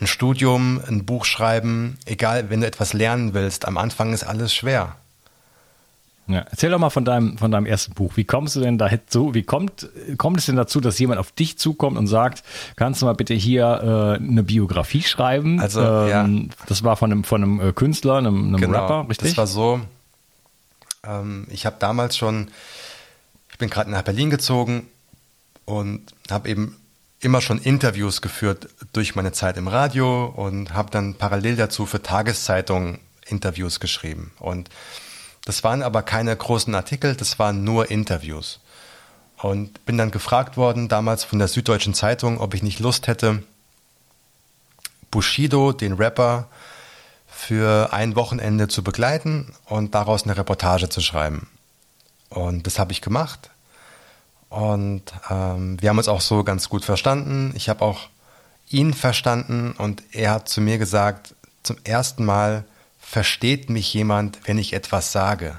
ein 0.00 0.06
Studium, 0.06 0.80
ein 0.86 1.04
Buch 1.04 1.24
schreiben, 1.24 1.98
egal, 2.04 2.50
wenn 2.50 2.60
du 2.60 2.66
etwas 2.66 2.92
lernen 2.92 3.34
willst, 3.34 3.66
am 3.66 3.78
Anfang 3.78 4.12
ist 4.12 4.24
alles 4.24 4.54
schwer. 4.54 4.96
Ja, 6.28 6.40
erzähl 6.50 6.70
doch 6.70 6.80
mal 6.80 6.90
von 6.90 7.04
deinem, 7.04 7.38
von 7.38 7.52
deinem 7.52 7.66
ersten 7.66 7.94
Buch. 7.94 8.16
Wie 8.16 8.24
kommst 8.24 8.56
du 8.56 8.60
denn 8.60 8.78
da 8.78 8.90
so, 9.08 9.34
wie 9.34 9.44
kommt, 9.44 9.88
kommt 10.18 10.38
es 10.38 10.46
denn 10.46 10.56
dazu, 10.56 10.80
dass 10.80 10.98
jemand 10.98 11.20
auf 11.20 11.30
dich 11.30 11.56
zukommt 11.56 11.96
und 11.96 12.08
sagt, 12.08 12.42
kannst 12.74 13.00
du 13.00 13.06
mal 13.06 13.14
bitte 13.14 13.32
hier 13.32 14.18
äh, 14.20 14.22
eine 14.22 14.42
Biografie 14.42 15.02
schreiben? 15.02 15.60
Also, 15.60 15.80
ähm, 15.80 16.08
ja. 16.08 16.54
Das 16.66 16.82
war 16.82 16.96
von 16.96 17.12
einem, 17.12 17.24
von 17.24 17.42
einem 17.42 17.60
äh, 17.60 17.72
Künstler, 17.72 18.16
einem, 18.16 18.48
einem 18.48 18.60
genau, 18.60 18.80
Rapper, 18.80 19.08
richtig? 19.08 19.30
Das 19.30 19.38
war 19.38 19.46
so, 19.46 19.80
ähm, 21.04 21.46
ich 21.50 21.64
habe 21.64 21.76
damals 21.78 22.16
schon, 22.16 22.48
ich 23.52 23.58
bin 23.58 23.70
gerade 23.70 23.90
nach 23.90 24.02
Berlin 24.02 24.28
gezogen 24.30 24.88
und 25.64 26.02
habe 26.28 26.48
eben 26.48 26.76
immer 27.26 27.40
schon 27.40 27.58
Interviews 27.58 28.22
geführt 28.22 28.68
durch 28.92 29.16
meine 29.16 29.32
Zeit 29.32 29.56
im 29.56 29.66
Radio 29.66 30.26
und 30.26 30.72
habe 30.74 30.92
dann 30.92 31.14
parallel 31.14 31.56
dazu 31.56 31.84
für 31.84 32.00
Tageszeitungen 32.00 33.00
Interviews 33.26 33.80
geschrieben. 33.80 34.30
Und 34.38 34.70
das 35.44 35.64
waren 35.64 35.82
aber 35.82 36.02
keine 36.02 36.36
großen 36.36 36.72
Artikel, 36.76 37.16
das 37.16 37.40
waren 37.40 37.64
nur 37.64 37.90
Interviews. 37.90 38.60
Und 39.38 39.84
bin 39.84 39.98
dann 39.98 40.12
gefragt 40.12 40.56
worden, 40.56 40.86
damals 40.86 41.24
von 41.24 41.40
der 41.40 41.48
Süddeutschen 41.48 41.94
Zeitung, 41.94 42.38
ob 42.38 42.54
ich 42.54 42.62
nicht 42.62 42.78
Lust 42.78 43.08
hätte, 43.08 43.42
Bushido, 45.10 45.72
den 45.72 45.94
Rapper, 45.94 46.46
für 47.26 47.92
ein 47.92 48.14
Wochenende 48.14 48.68
zu 48.68 48.84
begleiten 48.84 49.52
und 49.64 49.96
daraus 49.96 50.22
eine 50.22 50.36
Reportage 50.36 50.88
zu 50.88 51.00
schreiben. 51.00 51.48
Und 52.28 52.68
das 52.68 52.78
habe 52.78 52.92
ich 52.92 53.00
gemacht. 53.00 53.50
Und 54.48 55.02
ähm, 55.30 55.80
wir 55.80 55.88
haben 55.88 55.98
uns 55.98 56.08
auch 56.08 56.20
so 56.20 56.44
ganz 56.44 56.68
gut 56.68 56.84
verstanden. 56.84 57.52
Ich 57.56 57.68
habe 57.68 57.84
auch 57.84 58.08
ihn 58.68 58.94
verstanden 58.94 59.72
und 59.76 60.02
er 60.12 60.32
hat 60.32 60.48
zu 60.48 60.60
mir 60.60 60.78
gesagt, 60.78 61.34
zum 61.62 61.76
ersten 61.84 62.24
Mal 62.24 62.64
versteht 63.00 63.70
mich 63.70 63.92
jemand, 63.92 64.38
wenn 64.44 64.58
ich 64.58 64.72
etwas 64.72 65.12
sage. 65.12 65.58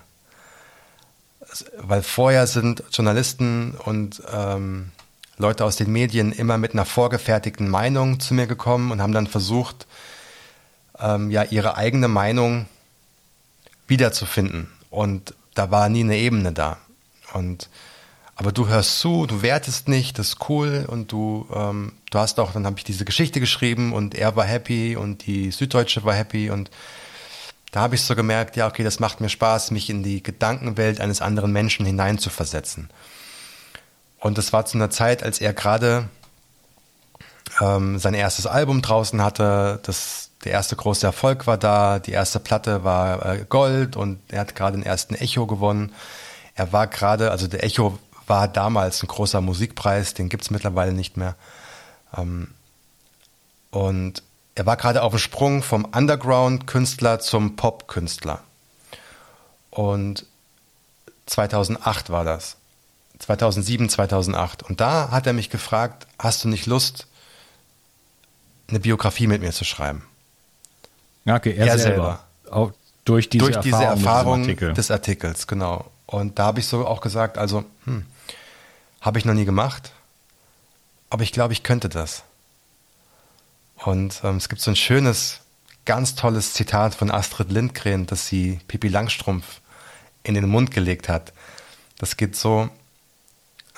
Weil 1.77 2.03
vorher 2.03 2.48
sind 2.48 2.84
Journalisten 2.91 3.75
und 3.86 4.22
ähm, 4.32 4.91
Leute 5.38 5.65
aus 5.65 5.75
den 5.75 5.91
Medien 5.91 6.32
immer 6.32 6.58
mit 6.58 6.74
einer 6.74 6.86
vorgefertigten 6.86 7.70
Meinung 7.70 8.20
zu 8.20 8.34
mir 8.34 8.48
gekommen 8.48 8.91
und 8.91 9.01
haben 9.01 9.13
dann 9.13 9.27
versucht, 9.27 9.88
ähm, 11.00 11.32
ja 11.32 11.44
ihre 11.44 11.77
eigene 11.77 12.08
Meinung 12.08 12.65
wiederzufinden. 13.88 14.72
Und 14.89 15.36
da 15.53 15.72
war 15.72 15.89
nie 15.89 16.03
eine 16.03 16.17
Ebene 16.17 16.51
da. 16.51 16.77
Und 17.34 17.70
aber 18.39 18.51
du 18.51 18.67
hörst 18.67 19.00
zu, 19.00 19.25
du 19.25 19.41
wertest 19.41 19.88
nicht, 19.88 20.20
das 20.20 20.29
ist 20.29 20.50
cool 20.50 20.86
und 20.88 21.12
du, 21.12 21.48
ähm, 21.51 21.94
du 22.12 22.20
hast 22.20 22.39
auch, 22.39 22.51
dann 22.53 22.67
habe 22.67 22.77
ich 22.77 22.84
diese 22.84 23.03
Geschichte 23.03 23.39
geschrieben 23.39 23.94
und 23.94 24.13
er 24.13 24.36
war 24.36 24.46
happy 24.46 24.96
und 24.96 25.25
die 25.25 25.50
Süddeutsche 25.50 26.03
war 26.03 26.13
happy 26.13 26.51
und 26.51 26.70
da 27.72 27.82
habe 27.82 27.96
ich 27.96 28.03
so 28.03 28.15
gemerkt, 28.15 28.56
ja, 28.56 28.67
okay, 28.67 28.84
das 28.84 29.00
macht 29.00 29.22
mir 29.22 29.29
Spaß, 29.29 29.72
mich 29.72 29.89
in 29.89 30.03
die 30.03 30.22
Gedankenwelt 30.22 31.01
eines 31.01 31.20
anderen 31.20 31.51
Menschen 31.51 31.86
hineinzuversetzen. 31.86 32.89
Und 34.20 34.38
das 34.38 34.53
war 34.53 34.67
zu 34.67 34.77
einer 34.77 34.91
Zeit, 34.91 35.24
als 35.24 35.41
er 35.41 35.53
gerade 35.53 36.08
ähm, 37.60 37.98
sein 37.98 38.13
erstes 38.13 38.46
Album 38.46 38.84
draußen 38.84 39.20
hatte, 39.24 39.79
das, 39.82 40.29
der 40.46 40.51
erste 40.51 40.75
große 40.75 41.08
Erfolg 41.08 41.48
war 41.48 41.58
da, 41.58 41.98
die 41.98 42.12
erste 42.12 42.39
Platte 42.39 42.84
war 42.84 43.25
äh, 43.25 43.46
Gold 43.50 43.96
und 43.96 44.20
er 44.29 44.41
hat 44.41 44.56
gerade 44.56 44.77
den 44.77 44.86
ersten 44.86 45.15
Echo 45.15 45.48
gewonnen. 45.48 45.91
Er 46.53 46.72
war 46.72 46.86
gerade, 46.88 47.32
also 47.32 47.48
der 47.48 47.63
Echo 47.63 47.98
war 48.27 48.48
damals 48.48 49.01
ein 49.01 49.07
großer 49.07 49.41
Musikpreis, 49.41 50.13
den 50.13 50.29
gibt 50.29 50.43
es 50.43 50.51
mittlerweile 50.51 50.93
nicht 50.93 51.17
mehr. 51.17 51.36
Ähm, 52.15 52.50
und 53.72 54.24
er 54.55 54.65
war 54.65 54.77
gerade 54.77 55.03
auf 55.03 55.13
dem 55.13 55.19
Sprung 55.19 55.63
vom 55.63 55.86
Underground-Künstler 55.86 57.19
zum 57.19 57.55
Pop-Künstler. 57.55 58.41
Und 59.69 60.25
2008 61.27 62.10
war 62.10 62.24
das. 62.24 62.57
2007, 63.19 63.89
2008. 63.89 64.63
Und 64.63 64.81
da 64.81 65.12
hat 65.12 65.27
er 65.27 65.34
mich 65.34 65.50
gefragt, 65.50 66.07
hast 66.19 66.43
du 66.43 66.48
nicht 66.48 66.65
Lust, 66.65 67.07
eine 68.67 68.79
Biografie 68.79 69.27
mit 69.27 69.41
mir 69.41 69.51
zu 69.51 69.63
schreiben? 69.63 70.03
Okay, 71.27 71.53
er, 71.55 71.67
er 71.67 71.79
selber. 71.79 72.19
selber. 72.43 72.74
Durch 73.05 73.29
diese 73.29 73.46
durch 73.46 73.57
diese 73.57 73.75
Erfahrung, 73.75 74.00
Erfahrung 74.00 74.41
Artikel. 74.41 74.74
des 74.74 74.91
Artikels, 74.91 75.48
genau. 75.48 75.89
Und 76.05 76.39
da 76.39 76.46
habe 76.46 76.60
ich 76.60 76.67
so 76.67 76.86
auch 76.86 77.01
gesagt, 77.01 77.38
also, 77.38 77.63
hm, 77.86 78.05
habe 79.07 79.17
ich 79.19 79.25
noch 79.25 79.33
nie 79.33 79.45
gemacht, 79.45 79.93
aber 81.09 81.23
ich 81.23 81.31
glaube, 81.31 81.53
ich 81.53 81.63
könnte 81.63 81.87
das. 81.87 82.23
Und 83.77 84.19
ähm, 84.25 84.35
es 84.35 84.49
gibt 84.49 84.59
so 84.59 84.69
ein 84.69 84.75
schönes, 84.75 85.39
ganz 85.85 86.15
tolles 86.15 86.51
Zitat 86.51 86.93
von 86.93 87.09
Astrid 87.09 87.49
Lindgren, 87.49 88.05
das 88.05 88.27
sie 88.27 88.59
Pippi 88.67 88.89
Langstrumpf 88.89 89.61
in 90.23 90.33
den 90.33 90.49
Mund 90.49 90.71
gelegt 90.71 91.07
hat. 91.07 91.31
Das 91.97 92.17
geht 92.17 92.35
so, 92.35 92.69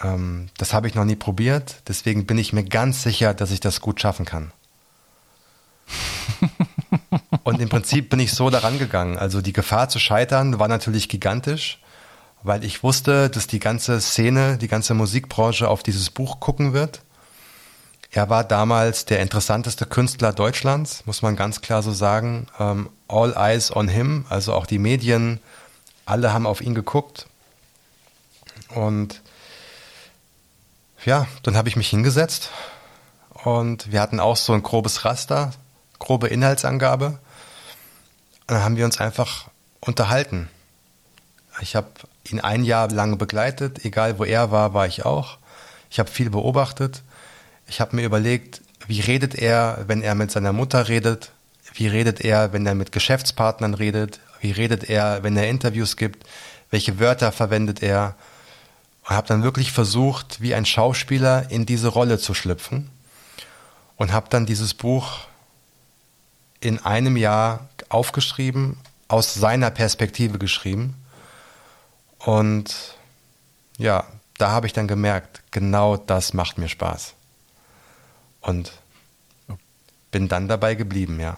ähm, 0.01 0.50
das 0.57 0.74
habe 0.74 0.88
ich 0.88 0.95
noch 0.95 1.05
nie 1.05 1.15
probiert, 1.15 1.75
deswegen 1.88 2.25
bin 2.25 2.39
ich 2.39 2.51
mir 2.51 2.63
ganz 2.63 3.03
sicher, 3.03 3.36
dass 3.36 3.51
ich 3.51 3.59
das 3.59 3.81
gut 3.81 4.01
schaffen 4.01 4.25
kann. 4.25 4.51
Und 7.43 7.62
im 7.62 7.69
Prinzip 7.69 8.09
bin 8.09 8.19
ich 8.19 8.33
so 8.33 8.50
daran 8.50 8.79
gegangen. 8.79 9.15
Also 9.15 9.43
die 9.43 9.53
Gefahr 9.53 9.89
zu 9.89 10.00
scheitern 10.00 10.57
war 10.57 10.67
natürlich 10.67 11.07
gigantisch 11.07 11.77
weil 12.43 12.63
ich 12.63 12.84
wusste, 12.84 13.29
dass 13.29 13.48
die 13.48 13.60
ganze 13.60 14.00
Szene, 14.01 14.58
die 14.58 14.67
ganze 14.67 14.93
Musikbranche 14.93 15.67
auf 15.67 15.84
dieses 15.84 16.10
Buch 16.10 16.39
gucken 16.39 16.74
wird. 16.74 17.01
Er 18.12 18.29
war 18.29 18.43
damals 18.43 19.05
der 19.05 19.19
interessanteste 19.19 19.86
Künstler 19.86 20.34
Deutschlands, 20.34 21.05
muss 21.05 21.22
man 21.22 21.36
ganz 21.36 21.62
klar 21.62 21.84
so 21.84 21.91
sagen. 21.91 22.48
Ähm, 22.60 22.89
all 23.08 23.34
eyes 23.36 23.75
on 23.75 23.88
him, 23.88 24.25
also 24.29 24.53
auch 24.53 24.65
die 24.65 24.79
Medien, 24.79 25.39
alle 26.05 26.34
haben 26.34 26.48
auf 26.48 26.62
ihn 26.62 26.74
geguckt. 26.74 27.27
Und 28.74 29.22
ja, 31.05 31.27
dann 31.43 31.55
habe 31.55 31.69
ich 31.69 31.75
mich 31.75 31.89
hingesetzt 31.89 32.50
und 33.43 33.91
wir 33.91 34.01
hatten 34.01 34.19
auch 34.19 34.36
so 34.36 34.53
ein 34.53 34.63
grobes 34.63 35.05
Raster, 35.05 35.51
grobe 35.98 36.27
Inhaltsangabe. 36.27 37.08
Und 37.08 37.19
dann 38.48 38.63
haben 38.63 38.75
wir 38.75 38.86
uns 38.86 39.00
einfach 39.00 39.50
unterhalten. 39.79 40.50
Ich 41.62 41.75
habe 41.75 41.89
ihn 42.31 42.39
ein 42.39 42.63
Jahr 42.63 42.89
lang 42.89 43.17
begleitet, 43.17 43.86
egal 43.86 44.19
wo 44.19 44.24
er 44.24 44.51
war, 44.51 44.74
war 44.74 44.88
ich 44.88 45.05
auch. 45.05 45.38
Ich 45.89 46.00
habe 46.00 46.09
viel 46.09 46.29
beobachtet. 46.29 47.01
Ich 47.67 47.81
habe 47.81 47.95
mir 47.95 48.03
überlegt, 48.03 48.62
wie 48.88 49.01
redet 49.01 49.36
er, 49.36 49.83
wenn 49.88 50.01
er 50.01 50.15
mit 50.15 50.31
seiner 50.31 50.53
Mutter 50.53 50.88
redet? 50.88 51.31
Wie 51.74 51.87
redet 51.87 52.22
er, 52.22 52.53
wenn 52.53 52.65
er 52.65 52.75
mit 52.75 52.92
Geschäftspartnern 52.92 53.74
redet? 53.74 54.20
Wie 54.42 54.51
redet 54.51 54.89
er, 54.89 55.24
wenn 55.24 55.37
er 55.37 55.48
Interviews 55.48 55.98
gibt? 55.98 56.27
Welche 56.72 57.00
Wörter 57.00 57.31
verwendet 57.31 57.83
er? 57.83 58.15
Und 59.07 59.15
habe 59.15 59.27
dann 59.27 59.44
wirklich 59.44 59.72
versucht, 59.72 60.42
wie 60.42 60.53
ein 60.53 60.65
Schauspieler 60.65 61.50
in 61.50 61.65
diese 61.65 61.87
Rolle 61.87 62.20
zu 62.20 62.33
schlüpfen 62.33 62.89
und 63.98 64.13
habe 64.13 64.27
dann 64.29 64.46
dieses 64.46 64.74
Buch 64.74 65.22
in 66.61 66.79
einem 66.79 67.18
Jahr 67.18 67.70
aufgeschrieben, 67.89 68.77
aus 69.07 69.33
seiner 69.33 69.72
Perspektive 69.72 70.37
geschrieben 70.37 70.96
und 72.20 72.96
ja, 73.77 74.05
da 74.38 74.51
habe 74.51 74.68
ich 74.68 74.74
dann 74.74 74.88
gemerkt, 74.88 75.42
genau 75.51 75.98
das 75.98 76.34
macht 76.34 76.58
mir 76.58 76.70
Spaß. 76.70 77.14
Und 78.42 78.72
bin 80.12 80.27
dann 80.27 80.48
dabei 80.48 80.75
geblieben, 80.75 81.20
ja. 81.20 81.38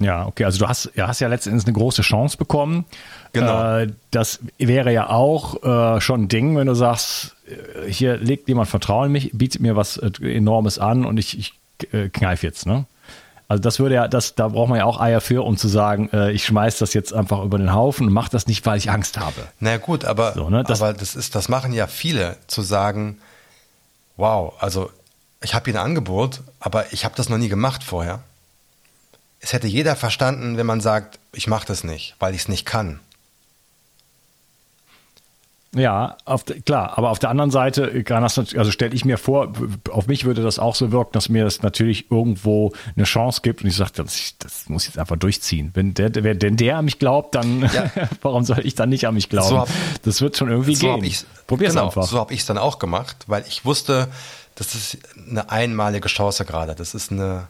Ja, 0.00 0.26
okay, 0.26 0.44
also 0.44 0.60
du 0.60 0.68
hast, 0.68 0.90
ja, 0.94 1.08
hast 1.08 1.20
ja 1.20 1.28
letztendlich 1.28 1.66
eine 1.66 1.72
große 1.72 2.02
Chance 2.02 2.36
bekommen. 2.36 2.84
Genau. 3.32 3.78
Äh, 3.78 3.92
das 4.12 4.38
wäre 4.58 4.92
ja 4.92 5.10
auch 5.10 5.62
äh, 5.96 6.00
schon 6.00 6.22
ein 6.22 6.28
Ding, 6.28 6.56
wenn 6.56 6.68
du 6.68 6.74
sagst, 6.74 7.34
äh, 7.46 7.90
hier 7.90 8.16
legt 8.16 8.48
jemand 8.48 8.68
Vertrauen 8.68 9.06
in 9.06 9.12
mich, 9.12 9.30
bietet 9.32 9.60
mir 9.60 9.74
was 9.74 9.96
äh, 9.96 10.10
Enormes 10.22 10.78
an 10.78 11.04
und 11.04 11.18
ich, 11.18 11.36
ich 11.36 11.54
äh, 11.92 12.08
kneif 12.08 12.44
jetzt, 12.44 12.66
ne? 12.66 12.86
Also 13.48 13.62
das 13.62 13.78
würde 13.78 13.94
ja, 13.94 14.08
das, 14.08 14.34
da 14.34 14.48
braucht 14.48 14.68
man 14.68 14.78
ja 14.78 14.84
auch 14.84 15.00
Eier 15.00 15.22
für, 15.22 15.42
um 15.42 15.56
zu 15.56 15.68
sagen, 15.68 16.10
äh, 16.12 16.30
ich 16.32 16.44
schmeiß 16.44 16.78
das 16.78 16.92
jetzt 16.92 17.14
einfach 17.14 17.42
über 17.42 17.56
den 17.56 17.72
Haufen 17.72 18.06
und 18.06 18.12
mach 18.12 18.28
das 18.28 18.46
nicht, 18.46 18.64
weil 18.66 18.76
ich 18.76 18.90
Angst 18.90 19.18
habe. 19.18 19.48
Na 19.58 19.78
gut, 19.78 20.04
aber, 20.04 20.34
so, 20.34 20.50
ne, 20.50 20.64
das, 20.64 20.82
aber 20.82 20.92
das 20.92 21.16
ist, 21.16 21.34
das 21.34 21.48
machen 21.48 21.72
ja 21.72 21.86
viele, 21.86 22.36
zu 22.46 22.60
sagen, 22.60 23.18
wow, 24.18 24.52
also 24.60 24.90
ich 25.42 25.54
habe 25.54 25.70
hier 25.70 25.80
ein 25.80 25.86
Angebot, 25.86 26.42
aber 26.60 26.92
ich 26.92 27.06
habe 27.06 27.14
das 27.16 27.30
noch 27.30 27.38
nie 27.38 27.48
gemacht 27.48 27.82
vorher. 27.82 28.20
Es 29.40 29.54
hätte 29.54 29.66
jeder 29.66 29.96
verstanden, 29.96 30.58
wenn 30.58 30.66
man 30.66 30.82
sagt, 30.82 31.18
ich 31.32 31.46
mache 31.46 31.66
das 31.66 31.84
nicht, 31.84 32.16
weil 32.18 32.34
ich 32.34 32.42
es 32.42 32.48
nicht 32.48 32.66
kann. 32.66 33.00
Ja, 35.74 36.16
auf, 36.24 36.46
klar, 36.64 36.96
aber 36.96 37.10
auf 37.10 37.18
der 37.18 37.28
anderen 37.28 37.50
Seite, 37.50 38.04
also 38.08 38.70
stelle 38.70 38.94
ich 38.94 39.04
mir 39.04 39.18
vor, 39.18 39.52
auf 39.90 40.06
mich 40.06 40.24
würde 40.24 40.42
das 40.42 40.58
auch 40.58 40.74
so 40.74 40.92
wirken, 40.92 41.12
dass 41.12 41.28
mir 41.28 41.44
das 41.44 41.60
natürlich 41.60 42.10
irgendwo 42.10 42.72
eine 42.96 43.04
Chance 43.04 43.42
gibt 43.42 43.62
und 43.62 43.68
ich 43.68 43.76
sage, 43.76 43.92
das, 43.96 44.34
das 44.38 44.68
muss 44.70 44.84
ich 44.84 44.88
jetzt 44.88 44.98
einfach 44.98 45.16
durchziehen. 45.16 45.70
Wenn 45.74 45.92
der, 45.92 46.08
der, 46.08 46.24
wenn 46.24 46.56
der 46.56 46.78
an 46.78 46.86
mich 46.86 46.98
glaubt, 46.98 47.34
dann 47.34 47.60
ja. 47.60 47.90
warum 48.22 48.44
soll 48.44 48.60
ich 48.64 48.76
dann 48.76 48.88
nicht 48.88 49.06
an 49.06 49.12
mich 49.12 49.28
glauben? 49.28 49.48
So 49.48 49.58
hab, 49.58 49.68
das 50.02 50.22
wird 50.22 50.38
schon 50.38 50.48
irgendwie 50.48 50.74
so 50.74 50.98
gehen. 50.98 51.14
Probier's 51.46 51.74
genau, 51.74 51.86
einfach. 51.86 52.04
So 52.04 52.18
habe 52.18 52.32
ich 52.32 52.40
es 52.40 52.46
dann 52.46 52.56
auch 52.56 52.78
gemacht, 52.78 53.24
weil 53.26 53.44
ich 53.46 53.66
wusste, 53.66 54.08
das 54.54 54.74
ist 54.74 54.98
eine 55.28 55.50
einmalige 55.50 56.08
Chance 56.08 56.46
gerade. 56.46 56.74
Das 56.74 56.94
ist 56.94 57.12
eine 57.12 57.48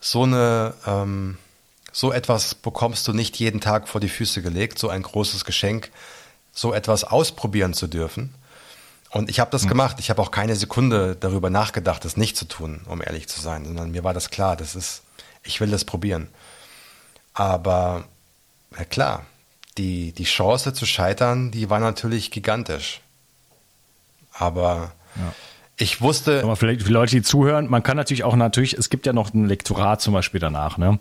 so 0.00 0.24
eine 0.24 0.74
ähm, 0.86 1.38
so 1.92 2.12
etwas 2.12 2.54
bekommst 2.54 3.08
du 3.08 3.14
nicht 3.14 3.38
jeden 3.38 3.60
Tag 3.60 3.88
vor 3.88 4.00
die 4.00 4.08
Füße 4.08 4.42
gelegt, 4.42 4.78
so 4.78 4.90
ein 4.90 5.02
großes 5.02 5.46
Geschenk 5.46 5.90
so 6.52 6.72
etwas 6.72 7.04
ausprobieren 7.04 7.74
zu 7.74 7.86
dürfen. 7.86 8.34
Und 9.10 9.28
ich 9.28 9.40
habe 9.40 9.50
das 9.50 9.64
mhm. 9.64 9.68
gemacht. 9.68 9.96
Ich 9.98 10.10
habe 10.10 10.22
auch 10.22 10.30
keine 10.30 10.56
Sekunde 10.56 11.16
darüber 11.18 11.50
nachgedacht, 11.50 12.04
das 12.04 12.16
nicht 12.16 12.36
zu 12.36 12.46
tun, 12.46 12.80
um 12.86 13.02
ehrlich 13.02 13.28
zu 13.28 13.40
sein, 13.40 13.64
sondern 13.64 13.90
mir 13.90 14.04
war 14.04 14.14
das 14.14 14.30
klar, 14.30 14.56
das 14.56 14.74
ist, 14.74 15.02
ich 15.42 15.60
will 15.60 15.70
das 15.70 15.84
probieren. 15.84 16.28
Aber 17.34 18.04
ja 18.76 18.84
klar, 18.84 19.26
die, 19.78 20.12
die 20.12 20.24
Chance 20.24 20.72
zu 20.72 20.86
scheitern, 20.86 21.50
die 21.50 21.70
war 21.70 21.80
natürlich 21.80 22.30
gigantisch. 22.30 23.00
Aber 24.32 24.92
ja. 25.16 25.32
ich 25.76 26.00
wusste. 26.00 26.42
Aber 26.42 26.56
vielleicht 26.56 26.82
für 26.82 26.92
Leute, 26.92 27.16
die 27.16 27.22
zuhören, 27.22 27.68
man 27.68 27.82
kann 27.82 27.98
natürlich 27.98 28.24
auch 28.24 28.36
natürlich, 28.36 28.74
es 28.74 28.88
gibt 28.88 29.04
ja 29.04 29.12
noch 29.12 29.32
ein 29.34 29.46
Lektorat 29.46 30.00
zum 30.00 30.14
Beispiel 30.14 30.40
danach, 30.40 30.78
ne? 30.78 30.98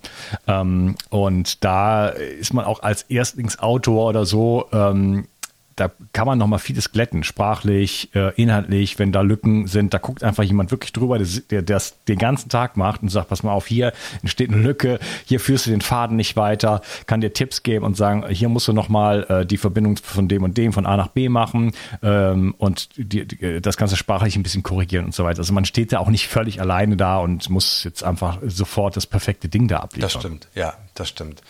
Ähm, 0.48 0.96
und 1.10 1.64
da 1.64 2.08
ist 2.08 2.54
man 2.54 2.66
auch 2.66 2.84
als 2.84 3.04
Erstlingsautor 3.04 4.10
oder 4.10 4.26
so 4.26 4.68
ähm, 4.74 5.28
da 5.76 5.92
kann 6.14 6.28
man 6.28 6.38
noch 6.38 6.48
mal 6.48 6.58
vieles 6.58 6.92
glätten, 6.92 7.24
sprachlich, 7.24 8.10
äh, 8.14 8.34
inhaltlich, 8.36 9.00
wenn 9.00 9.12
da 9.12 9.22
Lücken 9.22 9.68
sind, 9.68 9.94
da 9.94 9.98
guckt 9.98 10.24
einfach 10.24 10.44
jemand 10.44 10.72
wirklich 10.72 10.94
drüber, 10.94 11.18
der, 11.20 11.62
das 11.62 12.04
den 12.06 12.18
ganzen 12.18 12.50
Tag 12.50 12.78
macht 12.78 13.02
und 13.02 13.10
sagt, 13.10 13.30
pass 13.30 13.44
mal 13.44 13.52
auf, 13.52 13.68
hier 13.68 13.94
entsteht 14.22 14.52
eine 14.52 14.62
Lücke, 14.62 15.00
hier 15.26 15.40
führst 15.40 15.66
du 15.66 15.70
den 15.70 15.82
Faden 15.82 16.18
nicht 16.18 16.36
weiter, 16.36 16.82
kann 17.06 17.22
dir 17.22 17.34
Tipps 17.34 17.64
geben 17.64 17.86
und 17.86 17.96
sagen, 17.96 18.28
hier 18.30 18.50
musst 18.50 18.68
du 18.68 18.74
noch 18.74 18.90
mal 18.90 19.24
äh, 19.30 19.46
die 19.46 19.58
Verbindung 19.58 19.98
von 19.98 20.28
dem 20.28 20.44
und 20.44 20.58
dem 20.58 20.74
von 20.74 20.86
A 20.86 20.98
nach 20.98 21.08
B 21.08 21.30
machen 21.30 21.74
ähm, 22.04 22.54
und 22.58 22.90
die, 22.98 23.26
die, 23.26 23.62
das 23.62 23.78
Ganze 23.78 23.96
sprachlich 23.96 24.36
ein 24.36 24.44
bisschen 24.44 24.64
korrigieren 24.64 25.06
und 25.06 25.16
so 25.16 25.24
weiter. 25.24 25.40
Also 25.40 25.54
man 25.54 25.66
steht 25.66 25.94
da 25.94 26.00
auch 26.00 26.10
nicht 26.10 26.28
völlig 26.28 26.60
alleine 26.60 26.98
da 26.98 27.18
und 27.18 27.50
muss 27.50 27.84
jetzt 27.84 28.04
einfach 28.04 28.40
sofort 28.46 28.98
das 28.98 29.08
perfekte 29.08 29.48
Ding 29.48 29.68
da 29.68 29.78
abliefern. 29.78 30.10
Das 30.14 30.22
stimmt, 30.22 30.48
ja, 30.54 30.74
das 30.96 31.10
stimmt. 31.10 31.42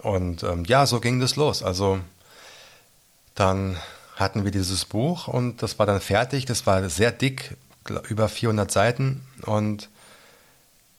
Und 0.00 0.42
ähm, 0.42 0.64
ja, 0.66 0.86
so 0.86 1.00
ging 1.00 1.20
das 1.20 1.36
los. 1.36 1.62
Also 1.62 2.00
dann 3.34 3.76
hatten 4.16 4.44
wir 4.44 4.50
dieses 4.50 4.84
Buch 4.84 5.28
und 5.28 5.62
das 5.62 5.78
war 5.78 5.86
dann 5.86 6.00
fertig. 6.00 6.44
Das 6.44 6.66
war 6.66 6.88
sehr 6.88 7.12
dick, 7.12 7.56
über 8.08 8.28
400 8.28 8.70
Seiten 8.70 9.22
und 9.42 9.88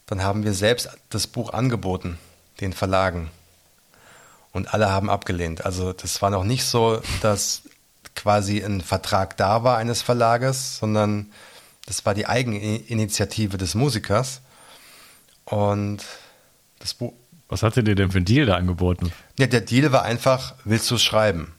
dann 0.06 0.22
haben 0.22 0.44
wir 0.44 0.52
selbst 0.52 0.90
das 1.08 1.26
Buch 1.26 1.52
angeboten, 1.52 2.18
den 2.60 2.72
Verlagen. 2.72 3.30
Und 4.52 4.72
alle 4.72 4.90
haben 4.90 5.10
abgelehnt. 5.10 5.64
Also 5.64 5.92
das 5.92 6.20
war 6.22 6.30
noch 6.30 6.44
nicht 6.44 6.64
so, 6.64 7.00
dass 7.22 7.62
quasi 8.14 8.62
ein 8.62 8.80
Vertrag 8.82 9.36
da 9.36 9.64
war 9.64 9.78
eines 9.78 10.02
Verlages, 10.02 10.78
sondern 10.78 11.32
das 11.86 12.06
war 12.06 12.14
die 12.14 12.26
Eigeninitiative 12.26 13.56
des 13.58 13.74
Musikers. 13.74 14.42
Und 15.46 16.04
das 16.78 16.94
Buch. 16.94 17.12
Was 17.48 17.62
hat 17.62 17.76
er 17.76 17.82
dir 17.82 17.94
denn 17.94 18.10
für 18.10 18.18
einen 18.18 18.26
Deal 18.26 18.46
da 18.46 18.56
angeboten? 18.56 19.12
Ja, 19.38 19.46
der 19.46 19.60
Deal 19.62 19.90
war 19.92 20.02
einfach, 20.02 20.54
willst 20.64 20.90
du 20.90 20.94
es 20.94 21.02
schreiben? 21.02 21.53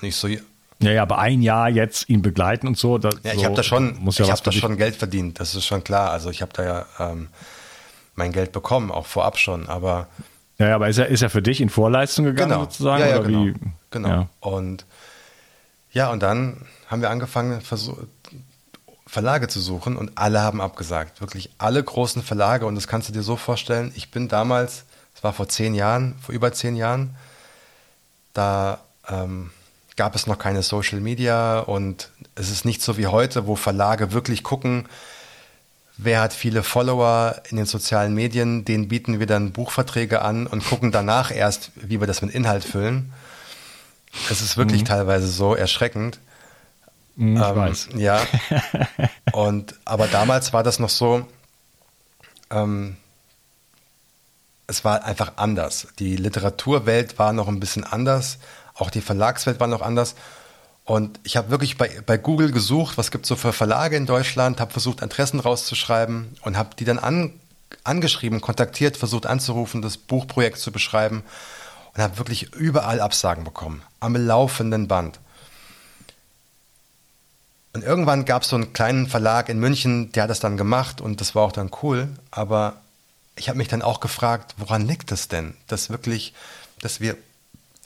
Und 0.00 0.08
ich 0.08 0.16
so, 0.16 0.28
ja, 0.80 0.92
ja, 0.92 1.02
aber 1.02 1.18
ein 1.18 1.42
Jahr 1.42 1.68
jetzt 1.68 2.08
ihn 2.08 2.22
begleiten 2.22 2.68
und 2.68 2.78
so. 2.78 2.98
Das, 2.98 3.14
ja, 3.24 3.32
ich 3.32 3.40
so, 3.40 3.44
habe 3.46 3.54
da 3.56 3.62
schon, 3.62 3.98
ja 4.04 4.24
ich 4.24 4.30
habe 4.30 4.42
da 4.42 4.52
schon 4.52 4.76
Geld 4.76 4.94
verdient. 4.94 5.40
Das 5.40 5.54
ist 5.54 5.66
schon 5.66 5.82
klar. 5.82 6.12
Also 6.12 6.30
ich 6.30 6.40
habe 6.40 6.52
da 6.54 6.64
ja 6.64 6.86
ähm, 7.00 7.28
mein 8.14 8.32
Geld 8.32 8.52
bekommen, 8.52 8.90
auch 8.90 9.06
vorab 9.06 9.38
schon. 9.38 9.68
Aber 9.68 10.06
ja, 10.58 10.74
aber 10.74 10.88
ist 10.88 10.98
er 10.98 11.06
ist 11.08 11.22
er 11.22 11.30
für 11.30 11.42
dich 11.42 11.60
in 11.60 11.68
Vorleistung 11.68 12.24
gegangen 12.24 12.50
genau. 12.50 12.62
sozusagen? 12.62 13.02
Ja, 13.02 13.10
ja, 13.10 13.18
oder 13.18 13.26
genau. 13.28 13.44
Wie? 13.44 13.54
genau. 13.90 14.08
Ja. 14.08 14.28
Und 14.40 14.86
ja, 15.90 16.10
und 16.10 16.22
dann 16.22 16.66
haben 16.86 17.02
wir 17.02 17.10
angefangen, 17.10 17.60
Verlage 19.06 19.48
zu 19.48 19.60
suchen 19.60 19.96
und 19.96 20.12
alle 20.16 20.42
haben 20.42 20.60
abgesagt. 20.60 21.20
Wirklich 21.20 21.50
alle 21.58 21.82
großen 21.82 22.22
Verlage 22.22 22.66
und 22.66 22.76
das 22.76 22.86
kannst 22.86 23.08
du 23.08 23.12
dir 23.12 23.22
so 23.22 23.36
vorstellen. 23.36 23.90
Ich 23.96 24.10
bin 24.10 24.28
damals, 24.28 24.84
das 25.14 25.24
war 25.24 25.32
vor 25.32 25.48
zehn 25.48 25.74
Jahren, 25.74 26.14
vor 26.20 26.34
über 26.34 26.52
zehn 26.52 26.76
Jahren, 26.76 27.16
da 28.32 28.80
ähm, 29.08 29.50
gab 29.98 30.14
es 30.14 30.26
noch 30.26 30.38
keine 30.38 30.62
Social 30.62 31.00
Media 31.00 31.58
und 31.58 32.10
es 32.36 32.50
ist 32.50 32.64
nicht 32.64 32.80
so 32.80 32.96
wie 32.96 33.08
heute, 33.08 33.46
wo 33.46 33.56
Verlage 33.56 34.12
wirklich 34.12 34.44
gucken, 34.44 34.88
wer 35.98 36.20
hat 36.20 36.32
viele 36.32 36.62
Follower 36.62 37.42
in 37.50 37.56
den 37.56 37.66
sozialen 37.66 38.14
Medien, 38.14 38.64
denen 38.64 38.88
bieten 38.88 39.18
wir 39.18 39.26
dann 39.26 39.50
Buchverträge 39.52 40.22
an 40.22 40.46
und 40.46 40.64
gucken 40.64 40.92
danach 40.92 41.34
erst, 41.34 41.72
wie 41.74 42.00
wir 42.00 42.06
das 42.06 42.22
mit 42.22 42.32
Inhalt 42.32 42.64
füllen. 42.64 43.12
Es 44.30 44.40
ist 44.40 44.56
wirklich 44.56 44.82
mhm. 44.82 44.86
teilweise 44.86 45.26
so 45.26 45.54
erschreckend. 45.54 46.20
Mhm, 47.16 47.36
ich 47.36 47.42
ähm, 47.42 47.56
weiß. 47.56 47.88
Ja. 47.96 48.20
Und 49.32 49.74
aber 49.84 50.06
damals 50.06 50.52
war 50.52 50.62
das 50.62 50.78
noch 50.78 50.88
so, 50.88 51.26
ähm, 52.50 52.96
es 54.68 54.84
war 54.84 55.04
einfach 55.04 55.32
anders. 55.36 55.88
Die 55.98 56.16
Literaturwelt 56.16 57.18
war 57.18 57.32
noch 57.32 57.48
ein 57.48 57.60
bisschen 57.60 57.84
anders, 57.84 58.38
auch 58.78 58.90
die 58.90 59.00
Verlagswelt 59.00 59.60
war 59.60 59.66
noch 59.66 59.82
anders. 59.82 60.14
Und 60.84 61.20
ich 61.22 61.36
habe 61.36 61.50
wirklich 61.50 61.76
bei, 61.76 62.00
bei 62.06 62.16
Google 62.16 62.50
gesucht, 62.50 62.96
was 62.96 63.10
gibt 63.10 63.24
es 63.24 63.28
so 63.28 63.36
für 63.36 63.52
Verlage 63.52 63.96
in 63.96 64.06
Deutschland, 64.06 64.60
habe 64.60 64.72
versucht, 64.72 65.02
Adressen 65.02 65.40
rauszuschreiben 65.40 66.36
und 66.42 66.56
habe 66.56 66.70
die 66.78 66.86
dann 66.86 66.98
an, 66.98 67.34
angeschrieben, 67.84 68.40
kontaktiert, 68.40 68.96
versucht 68.96 69.26
anzurufen, 69.26 69.82
das 69.82 69.98
Buchprojekt 69.98 70.58
zu 70.58 70.72
beschreiben 70.72 71.24
und 71.94 72.02
habe 72.02 72.16
wirklich 72.16 72.54
überall 72.54 73.00
Absagen 73.00 73.44
bekommen, 73.44 73.82
am 74.00 74.16
laufenden 74.16 74.88
Band. 74.88 75.20
Und 77.74 77.84
irgendwann 77.84 78.24
gab 78.24 78.42
es 78.42 78.48
so 78.48 78.56
einen 78.56 78.72
kleinen 78.72 79.06
Verlag 79.08 79.48
in 79.48 79.58
München, 79.58 80.10
der 80.12 80.22
hat 80.24 80.30
das 80.30 80.40
dann 80.40 80.56
gemacht 80.56 81.00
und 81.00 81.20
das 81.20 81.34
war 81.34 81.42
auch 81.42 81.52
dann 81.52 81.70
cool. 81.82 82.08
Aber 82.30 82.76
ich 83.36 83.48
habe 83.48 83.58
mich 83.58 83.68
dann 83.68 83.82
auch 83.82 84.00
gefragt, 84.00 84.54
woran 84.56 84.86
liegt 84.86 85.10
das 85.10 85.28
denn? 85.28 85.54
Dass 85.66 85.90
wirklich, 85.90 86.32
dass 86.80 87.00
wir, 87.00 87.16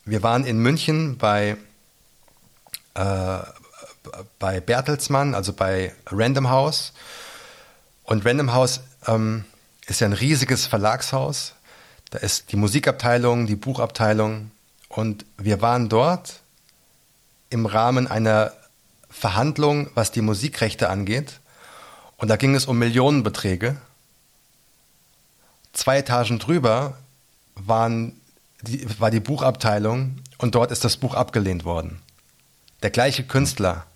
wir 0.04 0.22
waren 0.22 0.44
in 0.44 0.58
München 0.58 1.18
bei 1.18 1.56
äh, 2.94 3.38
bei 4.38 4.60
Bertelsmann, 4.60 5.34
also 5.34 5.52
bei 5.52 5.94
Random 6.06 6.50
House. 6.50 6.92
Und 8.04 8.24
Random 8.24 8.52
House 8.52 8.80
ähm, 9.06 9.44
ist 9.86 10.00
ja 10.00 10.06
ein 10.06 10.12
riesiges 10.12 10.66
Verlagshaus. 10.66 11.54
Da 12.10 12.18
ist 12.18 12.52
die 12.52 12.56
Musikabteilung, 12.56 13.46
die 13.46 13.56
Buchabteilung. 13.56 14.50
Und 14.88 15.24
wir 15.38 15.62
waren 15.62 15.88
dort 15.88 16.40
im 17.50 17.66
Rahmen 17.66 18.06
einer 18.06 18.52
Verhandlung, 19.08 19.90
was 19.94 20.10
die 20.10 20.22
Musikrechte 20.22 20.88
angeht. 20.88 21.40
Und 22.16 22.28
da 22.28 22.36
ging 22.36 22.54
es 22.54 22.66
um 22.66 22.78
Millionenbeträge. 22.78 23.76
Zwei 25.72 25.98
Etagen 25.98 26.38
drüber 26.38 26.98
waren 27.54 28.20
die, 28.62 28.86
war 29.00 29.10
die 29.10 29.20
Buchabteilung 29.20 30.16
und 30.38 30.54
dort 30.54 30.70
ist 30.70 30.84
das 30.84 30.96
Buch 30.96 31.14
abgelehnt 31.14 31.64
worden 31.64 32.00
der 32.82 32.90
gleiche 32.90 33.24
Künstler 33.24 33.86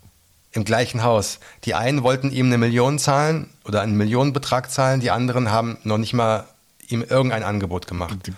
im 0.51 0.63
gleichen 0.63 1.03
Haus. 1.03 1.39
Die 1.65 1.75
einen 1.75 2.03
wollten 2.03 2.31
ihm 2.31 2.47
eine 2.47 2.57
Million 2.57 2.99
zahlen 2.99 3.49
oder 3.65 3.81
einen 3.81 3.95
Millionenbetrag 3.95 4.71
zahlen, 4.71 5.01
die 5.01 5.11
anderen 5.11 5.51
haben 5.51 5.77
noch 5.83 5.97
nicht 5.97 6.13
mal 6.13 6.45
ihm 6.87 7.03
irgendein 7.03 7.43
Angebot 7.43 7.87
gemacht. 7.87 8.17
Die 8.25 8.33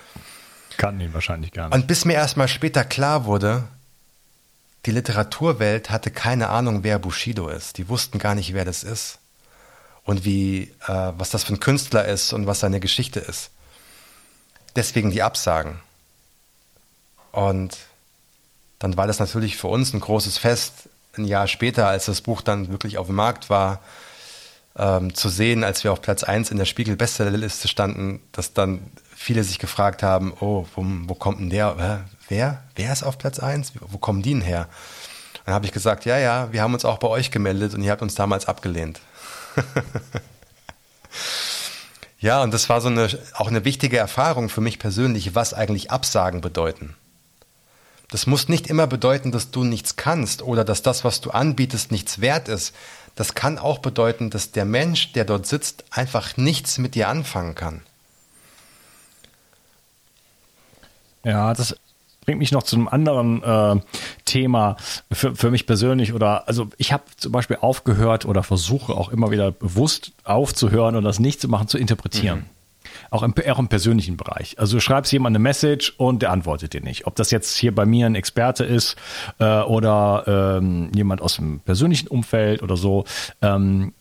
kannten 0.78 1.02
ihn 1.02 1.14
wahrscheinlich 1.14 1.52
gar 1.52 1.70
nicht. 1.70 1.76
Und 1.76 1.88
bis 1.88 2.06
mir 2.06 2.14
erst 2.14 2.36
mal 2.36 2.48
später 2.48 2.84
klar 2.84 3.26
wurde, 3.26 3.64
die 4.86 4.92
Literaturwelt 4.92 5.90
hatte 5.90 6.10
keine 6.10 6.50
Ahnung, 6.50 6.84
wer 6.84 7.00
Bushido 7.00 7.48
ist. 7.48 7.78
Die 7.78 7.90
wussten 7.90 8.18
gar 8.18 8.34
nicht, 8.34 8.54
wer 8.54 8.66
das 8.66 8.84
ist 8.84 9.20
und 10.04 10.26
wie, 10.26 10.74
äh, 10.88 11.12
was 11.18 11.30
das 11.30 11.44
für 11.44 11.54
ein 11.54 11.60
Künstler 11.60 12.06
ist 12.06 12.34
und 12.34 12.48
was 12.48 12.62
seine 12.62 12.80
Geschichte 12.80 13.20
ist. 13.20 13.52
Deswegen 14.76 15.12
die 15.12 15.22
Absagen. 15.22 15.80
Und 17.32 17.78
dann 18.80 18.98
war 18.98 19.08
das 19.08 19.20
natürlich 19.20 19.58
für 19.58 19.68
uns 19.68 19.94
ein 19.94 20.00
großes 20.00 20.38
Fest, 20.38 20.90
ein 21.18 21.26
Jahr 21.26 21.48
später, 21.48 21.88
als 21.88 22.06
das 22.06 22.22
Buch 22.22 22.42
dann 22.42 22.70
wirklich 22.72 22.98
auf 22.98 23.08
dem 23.08 23.16
Markt 23.16 23.50
war, 23.50 23.82
ähm, 24.78 25.14
zu 25.14 25.30
sehen, 25.30 25.64
als 25.64 25.84
wir 25.84 25.92
auf 25.92 26.02
Platz 26.02 26.24
1 26.24 26.52
in 26.52 26.58
der 26.58 26.66
Spiegel-Bestsellerliste 26.66 27.68
standen, 27.68 28.22
dass 28.32 28.54
dann 28.54 28.82
viele 29.16 29.44
sich 29.44 29.60
gefragt 29.60 30.02
haben, 30.04 30.34
oh, 30.40 30.66
wo, 30.76 30.86
wo 31.08 31.16
kommt 31.16 31.40
denn 31.40 31.50
der, 31.50 32.04
äh, 32.08 32.12
wer, 32.30 32.64
wer 32.76 32.94
ist 32.94 33.04
auf 33.04 33.18
Platz 33.18 33.40
1? 33.40 33.74
Wo 33.82 33.98
kommen 33.98 34.22
die 34.22 34.32
denn 34.32 34.42
her? 34.42 34.68
Dann 35.46 35.54
habe 35.54 35.66
ich 35.66 35.72
gesagt, 35.72 36.06
ja, 36.06 36.18
ja, 36.18 36.52
wir 36.54 36.62
haben 36.62 36.74
uns 36.74 36.86
auch 36.86 37.00
bei 37.00 37.08
euch 37.08 37.32
gemeldet 37.32 37.74
und 37.74 37.82
ihr 37.82 37.92
habt 37.92 38.02
uns 38.02 38.16
damals 38.16 38.48
abgelehnt. 38.48 39.02
ja, 42.20 42.42
und 42.44 42.54
das 42.54 42.70
war 42.70 42.80
so 42.80 42.88
eine, 42.88 43.10
auch 43.34 43.48
eine 43.48 43.66
wichtige 43.66 43.98
Erfahrung 43.98 44.48
für 44.48 44.62
mich 44.62 44.80
persönlich, 44.80 45.36
was 45.36 45.54
eigentlich 45.54 45.92
Absagen 45.92 46.40
bedeuten. 46.40 46.96
Das 48.10 48.26
muss 48.26 48.50
nicht 48.50 48.68
immer 48.68 48.88
bedeuten, 48.88 49.32
dass 49.32 49.52
du 49.52 49.64
nichts 49.64 49.96
kannst 49.96 50.42
oder 50.42 50.66
dass 50.66 50.82
das, 50.82 51.04
was 51.04 51.22
du 51.22 51.30
anbietest, 51.30 51.92
nichts 51.92 52.22
wert 52.22 52.48
ist. 52.48 52.74
Das 53.16 53.36
kann 53.36 53.58
auch 53.58 53.80
bedeuten, 53.80 54.30
dass 54.30 54.52
der 54.52 54.66
Mensch, 54.66 55.14
der 55.14 55.26
dort 55.26 55.46
sitzt, 55.46 55.84
einfach 55.92 56.38
nichts 56.38 56.78
mit 56.78 56.96
dir 56.96 57.08
anfangen 57.08 57.54
kann. 57.54 57.82
Ja, 61.24 61.54
das 61.54 61.76
bringt 62.26 62.40
mich 62.40 62.52
noch 62.52 62.64
zu 62.64 62.76
einem 62.76 62.88
anderen 62.88 63.44
äh, 63.44 63.82
Thema 64.26 64.78
für, 65.12 65.36
für 65.36 65.52
mich 65.52 65.68
persönlich. 65.68 66.14
Oder 66.14 66.48
also 66.48 66.70
ich 66.78 66.94
habe 66.94 67.04
zum 67.18 67.32
Beispiel 67.32 67.58
aufgehört 67.62 68.26
oder 68.26 68.42
versuche 68.44 68.94
auch 68.94 69.10
immer 69.10 69.32
wieder 69.32 69.52
bewusst 69.52 70.14
aufzuhören 70.24 70.96
und 70.96 71.04
das 71.04 71.20
nicht 71.20 71.42
zu 71.42 71.48
machen, 71.48 71.68
zu 71.68 71.78
interpretieren. 71.78 72.40
Mhm. 72.40 72.59
Auch 73.10 73.24
im, 73.24 73.34
auch 73.50 73.60
im 73.60 73.68
persönlichen 73.68 74.18
Bereich. 74.18 74.60
Also 74.60 74.78
du 74.78 74.82
schreibst 74.82 75.12
jemand 75.12 75.36
eine 75.36 75.42
Message 75.42 75.94
und 75.98 76.22
der 76.22 76.32
antwortet 76.32 76.74
dir 76.74 76.82
nicht. 76.82 77.08
Ob 77.08 77.16
das 77.16 77.32
jetzt 77.32 77.58
hier 77.58 77.74
bei 77.74 77.86
mir 77.86 78.06
ein 78.06 78.16
Experte 78.16 78.64
ist 78.64 78.96
äh, 79.40 79.62
oder 79.62 80.58
ähm, 80.60 80.92
jemand 80.94 81.22
aus 81.22 81.36
dem 81.36 81.60
persönlichen 81.60 82.08
Umfeld 82.08 82.64
oder 82.64 82.78
so. 82.78 83.06
Ähm, 83.42 83.94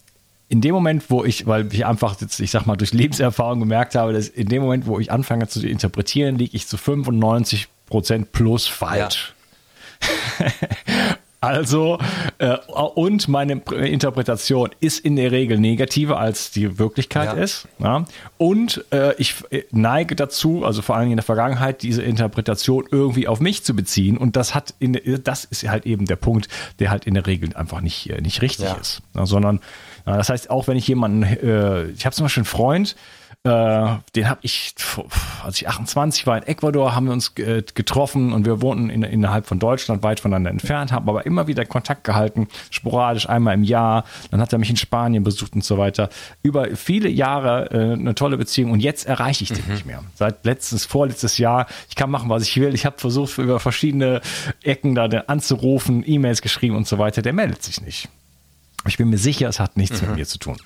in 0.48 0.60
dem 0.62 0.74
Moment, 0.74 1.10
wo 1.10 1.24
ich, 1.24 1.46
weil 1.46 1.72
ich 1.72 1.84
einfach 1.84 2.20
jetzt, 2.20 2.40
ich 2.40 2.50
sag 2.50 2.66
mal, 2.66 2.76
durch 2.76 2.92
Lebenserfahrung 2.92 3.60
gemerkt 3.60 3.94
habe, 3.94 4.14
dass 4.14 4.28
in 4.28 4.48
dem 4.48 4.62
Moment, 4.62 4.86
wo 4.86 4.98
ich 4.98 5.12
anfange 5.12 5.46
zu 5.48 5.66
interpretieren, 5.66 6.36
liege 6.36 6.56
ich 6.56 6.66
zu 6.66 6.78
95 6.78 7.68
Prozent 7.86 8.32
plus 8.32 8.66
falsch. 8.66 9.34
Ja. 10.40 10.46
Also, 11.40 11.98
äh, 12.38 12.56
und 12.94 13.28
meine 13.28 13.62
Interpretation 13.70 14.70
ist 14.80 14.98
in 14.98 15.14
der 15.14 15.30
Regel 15.30 15.58
negativer, 15.58 16.18
als 16.18 16.50
die 16.50 16.78
Wirklichkeit 16.78 17.36
ja. 17.36 17.42
ist. 17.42 17.68
Ja? 17.78 18.04
Und 18.38 18.84
äh, 18.90 19.14
ich 19.18 19.36
äh, 19.50 19.62
neige 19.70 20.16
dazu, 20.16 20.64
also 20.64 20.82
vor 20.82 20.96
allem 20.96 21.10
in 21.10 21.16
der 21.16 21.24
Vergangenheit, 21.24 21.82
diese 21.82 22.02
Interpretation 22.02 22.86
irgendwie 22.90 23.28
auf 23.28 23.38
mich 23.38 23.62
zu 23.62 23.74
beziehen. 23.76 24.18
Und 24.18 24.34
das 24.34 24.54
hat 24.54 24.74
in, 24.80 24.98
das 25.22 25.44
ist 25.44 25.68
halt 25.68 25.86
eben 25.86 26.06
der 26.06 26.16
Punkt, 26.16 26.48
der 26.80 26.90
halt 26.90 27.06
in 27.06 27.14
der 27.14 27.26
Regel 27.26 27.54
einfach 27.54 27.80
nicht, 27.82 28.10
äh, 28.10 28.20
nicht 28.20 28.42
richtig 28.42 28.66
ja. 28.66 28.74
ist. 28.74 29.02
Sondern, 29.14 29.60
das 30.04 30.30
heißt, 30.30 30.50
auch 30.50 30.66
wenn 30.66 30.76
ich 30.76 30.88
jemanden, 30.88 31.22
äh, 31.22 31.84
ich 31.90 32.04
habe 32.04 32.16
zum 32.16 32.24
Beispiel 32.24 32.40
einen 32.40 32.46
Freund, 32.46 32.92
äh, 32.92 33.17
den 33.44 34.28
habe 34.28 34.40
ich, 34.42 34.74
als 35.44 35.60
ich 35.60 35.68
28 35.68 36.26
war 36.26 36.38
in 36.38 36.42
Ecuador, 36.42 36.94
haben 36.94 37.06
wir 37.06 37.12
uns 37.12 37.32
äh, 37.36 37.62
getroffen 37.72 38.32
und 38.32 38.44
wir 38.44 38.60
wohnten 38.60 38.90
in, 38.90 39.04
innerhalb 39.04 39.46
von 39.46 39.58
Deutschland 39.58 40.02
weit 40.02 40.20
voneinander 40.20 40.50
entfernt, 40.50 40.92
haben 40.92 41.08
aber 41.08 41.24
immer 41.24 41.46
wieder 41.46 41.64
Kontakt 41.64 42.04
gehalten, 42.04 42.48
sporadisch 42.70 43.28
einmal 43.28 43.54
im 43.54 43.62
Jahr. 43.62 44.04
Dann 44.30 44.40
hat 44.40 44.52
er 44.52 44.58
mich 44.58 44.70
in 44.70 44.76
Spanien 44.76 45.22
besucht 45.22 45.54
und 45.54 45.64
so 45.64 45.78
weiter. 45.78 46.10
Über 46.42 46.76
viele 46.76 47.08
Jahre 47.08 47.70
äh, 47.70 47.92
eine 47.92 48.14
tolle 48.14 48.36
Beziehung 48.36 48.72
und 48.72 48.80
jetzt 48.80 49.06
erreiche 49.06 49.44
ich 49.44 49.52
den 49.52 49.64
mhm. 49.64 49.72
nicht 49.72 49.86
mehr. 49.86 50.02
Seit 50.16 50.44
letztes, 50.44 50.84
vorletztes 50.84 51.38
Jahr, 51.38 51.66
ich 51.88 51.94
kann 51.94 52.10
machen, 52.10 52.28
was 52.28 52.42
ich 52.42 52.60
will. 52.60 52.74
Ich 52.74 52.84
habe 52.84 52.98
versucht, 52.98 53.38
über 53.38 53.60
verschiedene 53.60 54.20
Ecken 54.62 54.94
da 54.94 55.06
anzurufen, 55.26 56.02
E-Mails 56.04 56.42
geschrieben 56.42 56.76
und 56.76 56.88
so 56.88 56.98
weiter. 56.98 57.22
Der 57.22 57.32
meldet 57.32 57.62
sich 57.62 57.80
nicht. 57.80 58.08
Ich 58.86 58.98
bin 58.98 59.08
mir 59.08 59.18
sicher, 59.18 59.48
es 59.48 59.60
hat 59.60 59.76
nichts 59.76 60.02
mhm. 60.02 60.08
mit 60.08 60.16
mir 60.18 60.26
zu 60.26 60.38
tun. 60.38 60.56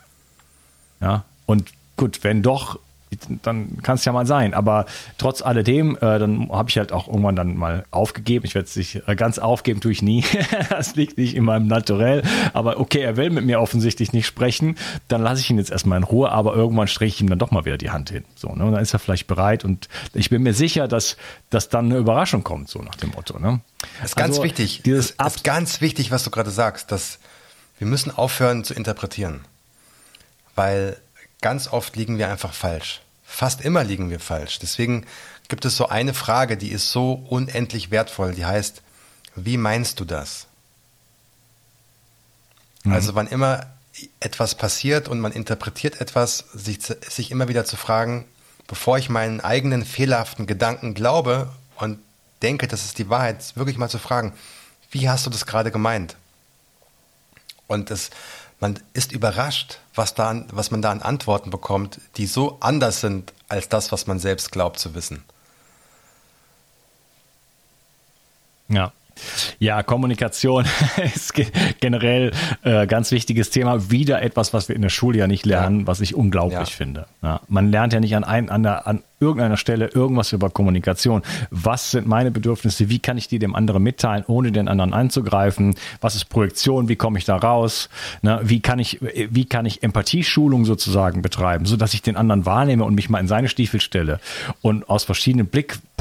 Ja, 1.00 1.24
und 1.46 1.70
gut, 1.96 2.24
wenn 2.24 2.42
doch, 2.42 2.78
dann 3.42 3.78
kann 3.82 3.96
es 3.96 4.04
ja 4.04 4.12
mal 4.12 4.26
sein. 4.26 4.54
Aber 4.54 4.86
trotz 5.18 5.42
alledem, 5.42 5.96
äh, 5.96 6.18
dann 6.18 6.50
habe 6.50 6.70
ich 6.70 6.78
halt 6.78 6.92
auch 6.92 7.08
irgendwann 7.08 7.36
dann 7.36 7.56
mal 7.56 7.84
aufgegeben. 7.90 8.44
Ich 8.44 8.54
werde 8.54 8.66
es 8.66 8.76
nicht 8.76 9.02
äh, 9.06 9.16
ganz 9.16 9.38
aufgeben, 9.38 9.80
tue 9.80 9.92
ich 9.92 10.02
nie. 10.02 10.24
das 10.70 10.94
liegt 10.96 11.18
nicht 11.18 11.34
in 11.34 11.44
meinem 11.44 11.66
Naturell. 11.66 12.22
Aber 12.52 12.80
okay, 12.80 13.00
er 13.00 13.16
will 13.16 13.30
mit 13.30 13.44
mir 13.44 13.60
offensichtlich 13.60 14.12
nicht 14.12 14.26
sprechen. 14.26 14.76
Dann 15.08 15.22
lasse 15.22 15.40
ich 15.40 15.50
ihn 15.50 15.58
jetzt 15.58 15.70
erstmal 15.70 15.98
in 15.98 16.04
Ruhe. 16.04 16.30
Aber 16.30 16.54
irgendwann 16.54 16.88
strecke 16.88 17.08
ich 17.08 17.20
ihm 17.20 17.28
dann 17.28 17.38
doch 17.38 17.50
mal 17.50 17.64
wieder 17.64 17.78
die 17.78 17.90
Hand 17.90 18.10
hin. 18.10 18.24
So, 18.34 18.48
ne? 18.54 18.64
Und 18.64 18.72
dann 18.72 18.82
ist 18.82 18.92
er 18.92 18.98
vielleicht 18.98 19.26
bereit. 19.26 19.64
Und 19.64 19.88
ich 20.14 20.30
bin 20.30 20.42
mir 20.42 20.54
sicher, 20.54 20.88
dass, 20.88 21.16
dass 21.50 21.68
dann 21.68 21.86
eine 21.86 21.96
Überraschung 21.96 22.44
kommt, 22.44 22.68
so 22.68 22.80
nach 22.80 22.96
dem 22.96 23.10
Motto. 23.10 23.38
Ne? 23.38 23.60
Das 24.00 24.10
ist 24.10 24.16
ganz 24.16 24.30
also, 24.30 24.44
wichtig. 24.44 24.82
Dieses 24.84 25.16
das 25.16 25.36
ist 25.36 25.44
ganz 25.44 25.80
wichtig, 25.80 26.10
was 26.10 26.24
du 26.24 26.30
gerade 26.30 26.50
sagst, 26.50 26.92
dass 26.92 27.18
wir 27.78 27.86
müssen 27.86 28.10
aufhören 28.10 28.64
zu 28.64 28.74
interpretieren. 28.74 29.40
Weil 30.54 30.98
ganz 31.42 31.68
oft 31.68 31.94
liegen 31.96 32.16
wir 32.16 32.30
einfach 32.30 32.54
falsch. 32.54 33.02
Fast 33.22 33.60
immer 33.60 33.84
liegen 33.84 34.08
wir 34.08 34.20
falsch. 34.20 34.58
Deswegen 34.58 35.06
gibt 35.48 35.64
es 35.66 35.76
so 35.76 35.88
eine 35.88 36.14
Frage, 36.14 36.56
die 36.56 36.70
ist 36.70 36.90
so 36.90 37.12
unendlich 37.28 37.90
wertvoll, 37.90 38.32
die 38.32 38.46
heißt, 38.46 38.80
wie 39.34 39.58
meinst 39.58 40.00
du 40.00 40.06
das? 40.06 40.46
Mhm. 42.84 42.92
Also 42.92 43.14
wann 43.14 43.26
immer 43.26 43.66
etwas 44.20 44.54
passiert 44.54 45.08
und 45.08 45.20
man 45.20 45.32
interpretiert 45.32 46.00
etwas, 46.00 46.38
sich, 46.54 46.78
sich 46.82 47.30
immer 47.30 47.48
wieder 47.48 47.64
zu 47.64 47.76
fragen, 47.76 48.24
bevor 48.66 48.98
ich 48.98 49.10
meinen 49.10 49.40
eigenen 49.40 49.84
fehlerhaften 49.84 50.46
Gedanken 50.46 50.94
glaube 50.94 51.52
und 51.76 51.98
denke, 52.40 52.66
das 52.66 52.84
ist 52.84 52.98
die 52.98 53.08
Wahrheit, 53.08 53.54
wirklich 53.54 53.76
mal 53.76 53.90
zu 53.90 53.98
fragen, 53.98 54.32
wie 54.90 55.08
hast 55.08 55.26
du 55.26 55.30
das 55.30 55.46
gerade 55.46 55.70
gemeint? 55.70 56.16
Und 57.66 57.90
das, 57.90 58.10
man 58.62 58.78
ist 58.94 59.10
überrascht, 59.10 59.80
was, 59.92 60.14
da, 60.14 60.44
was 60.52 60.70
man 60.70 60.82
da 60.82 60.92
an 60.92 61.02
Antworten 61.02 61.50
bekommt, 61.50 62.00
die 62.16 62.26
so 62.26 62.58
anders 62.60 63.00
sind 63.00 63.32
als 63.48 63.68
das, 63.68 63.90
was 63.90 64.06
man 64.06 64.20
selbst 64.20 64.52
glaubt 64.52 64.78
zu 64.78 64.94
wissen. 64.94 65.24
Ja. 68.68 68.92
Ja, 69.58 69.82
Kommunikation 69.82 70.64
ist 71.14 71.34
generell 71.80 72.32
äh, 72.62 72.86
ganz 72.86 73.10
wichtiges 73.10 73.50
Thema. 73.50 73.90
Wieder 73.90 74.22
etwas, 74.22 74.52
was 74.52 74.68
wir 74.68 74.76
in 74.76 74.82
der 74.82 74.88
Schule 74.88 75.18
ja 75.18 75.26
nicht 75.26 75.46
lernen, 75.46 75.80
ja. 75.80 75.86
was 75.86 76.00
ich 76.00 76.14
unglaublich 76.14 76.58
ja. 76.58 76.64
finde. 76.76 77.06
Ja, 77.22 77.40
man 77.48 77.70
lernt 77.70 77.92
ja 77.92 78.00
nicht 78.00 78.16
an, 78.16 78.24
ein, 78.24 78.48
an, 78.48 78.62
der, 78.62 78.86
an 78.86 79.02
irgendeiner 79.22 79.56
Stelle 79.56 79.86
irgendwas 79.86 80.32
über 80.32 80.50
Kommunikation. 80.50 81.22
Was 81.50 81.92
sind 81.92 82.06
meine 82.06 82.30
Bedürfnisse? 82.30 82.88
Wie 82.88 82.98
kann 82.98 83.16
ich 83.16 83.28
die 83.28 83.38
dem 83.38 83.54
anderen 83.54 83.82
mitteilen, 83.82 84.24
ohne 84.26 84.52
den 84.52 84.68
anderen 84.68 84.92
einzugreifen? 84.92 85.76
Was 86.00 86.16
ist 86.16 86.26
Projektion? 86.26 86.88
Wie 86.88 86.96
komme 86.96 87.18
ich 87.18 87.24
da 87.24 87.36
raus? 87.36 87.88
Na, 88.20 88.40
wie 88.42 88.60
kann 88.60 88.78
ich, 88.78 89.00
wie 89.00 89.44
kann 89.44 89.64
ich 89.64 89.82
Empathieschulung 89.82 90.64
sozusagen 90.64 91.22
betreiben, 91.22 91.64
so 91.64 91.76
dass 91.76 91.94
ich 91.94 92.02
den 92.02 92.16
anderen 92.16 92.44
wahrnehme 92.44 92.84
und 92.84 92.94
mich 92.94 93.08
mal 93.08 93.20
in 93.20 93.28
seine 93.28 93.48
Stiefel 93.48 93.80
stelle 93.80 94.20
und 94.60 94.88
aus 94.90 95.04
verschiedenen 95.04 95.46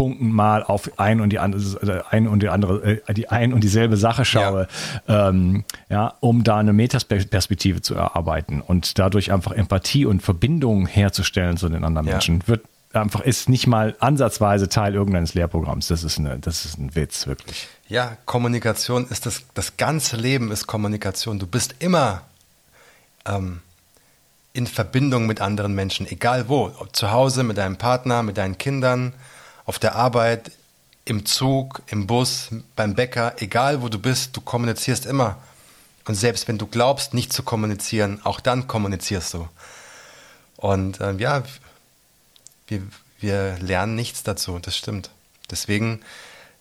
Blickpunkten 0.02 0.32
mal 0.32 0.64
auf 0.64 1.00
ein 1.00 1.22
und 1.22 1.30
die 1.30 1.40
andere, 1.40 1.62
äh, 1.88 2.04
ein 2.10 2.28
und 2.28 2.42
die 2.42 2.50
andere, 2.50 3.02
äh, 3.08 3.14
die 3.14 3.30
ein 3.30 3.54
und 3.54 3.64
dieselbe 3.64 3.98
Sache 3.98 4.26
schaue, 4.26 4.68
ja. 5.08 5.30
Ähm, 5.30 5.64
ja, 5.90 6.14
um 6.20 6.44
da 6.44 6.58
eine 6.58 6.74
Metaperspektive 6.74 7.82
zu 7.82 7.96
erarbeiten 7.96 8.62
und 8.62 8.98
dadurch 8.98 9.32
einfach 9.32 9.52
Empathie 9.52 10.06
und 10.06 10.22
Verbindung 10.22 10.88
herzustellen 10.88 11.58
zu 11.58 11.70
den 11.70 11.84
anderen 11.84 12.08
ja. 12.08 12.14
Menschen. 12.14 12.44
Wird 12.48 12.66
einfach 12.94 13.22
ist 13.22 13.48
nicht 13.48 13.68
mal 13.68 13.96
ansatzweise 14.00 14.68
Teil 14.68 14.96
irgendeines 14.96 15.34
Lehrprogramms. 15.34 15.88
Das 15.88 16.04
ist, 16.04 16.18
eine, 16.18 16.40
das 16.40 16.66
ist 16.66 16.78
ein 16.78 16.96
Witz, 16.96 17.28
wirklich. 17.28 17.68
Ja, 17.88 18.18
Kommunikation 18.26 19.08
ist 19.08 19.26
das, 19.26 19.44
das 19.54 19.78
ganze 19.78 20.18
Leben 20.18 20.52
ist 20.52 20.68
Kommunikation. 20.68 21.40
Du 21.40 21.48
bist 21.48 21.76
immer 21.80 22.24
ähm, 23.26 23.62
in 24.52 24.68
Verbindung 24.68 25.28
mit 25.28 25.40
anderen 25.40 25.74
Menschen, 25.74 26.06
egal 26.06 26.50
wo. 26.50 26.72
Ob 26.80 26.94
zu 26.96 27.12
Hause, 27.12 27.44
mit 27.44 27.58
deinem 27.58 27.78
Partner, 27.78 28.24
mit 28.24 28.38
deinen 28.38 28.58
Kindern, 28.58 29.14
auf 29.72 29.80
der 29.80 29.96
Arbeit, 29.96 30.52
im 31.06 31.26
Zug, 31.26 31.82
im 31.88 32.06
Bus, 32.06 32.50
beim 32.76 32.94
Bäcker, 32.94 33.36
egal 33.38 33.82
wo 33.82 33.88
du 33.88 34.00
bist, 34.00 34.36
du 34.36 34.42
kommunizierst 34.42 35.06
immer. 35.06 35.38
Und 36.06 36.16
selbst 36.16 36.50
wenn 36.50 36.58
du 36.58 36.68
glaubst, 36.68 37.14
nicht 37.14 37.32
zu 37.32 37.42
kommunizieren, 37.42 38.20
auch 38.26 38.42
dann 38.42 38.68
kommunizierst 38.68 39.34
du. 39.34 39.48
Und 40.58 41.00
ähm, 41.00 41.20
ja, 41.20 41.44
wir, 42.68 42.82
wir 43.22 43.60
lernen 43.60 43.96
nichts 43.96 44.24
dazu, 44.24 44.60
das 44.60 44.76
stimmt. 44.76 45.10
Deswegen, 45.50 46.02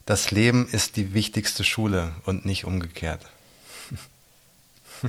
das 0.06 0.30
Leben 0.30 0.68
ist 0.68 0.94
die 0.94 1.12
wichtigste 1.12 1.64
Schule 1.64 2.12
und 2.26 2.46
nicht 2.46 2.64
umgekehrt. 2.64 3.22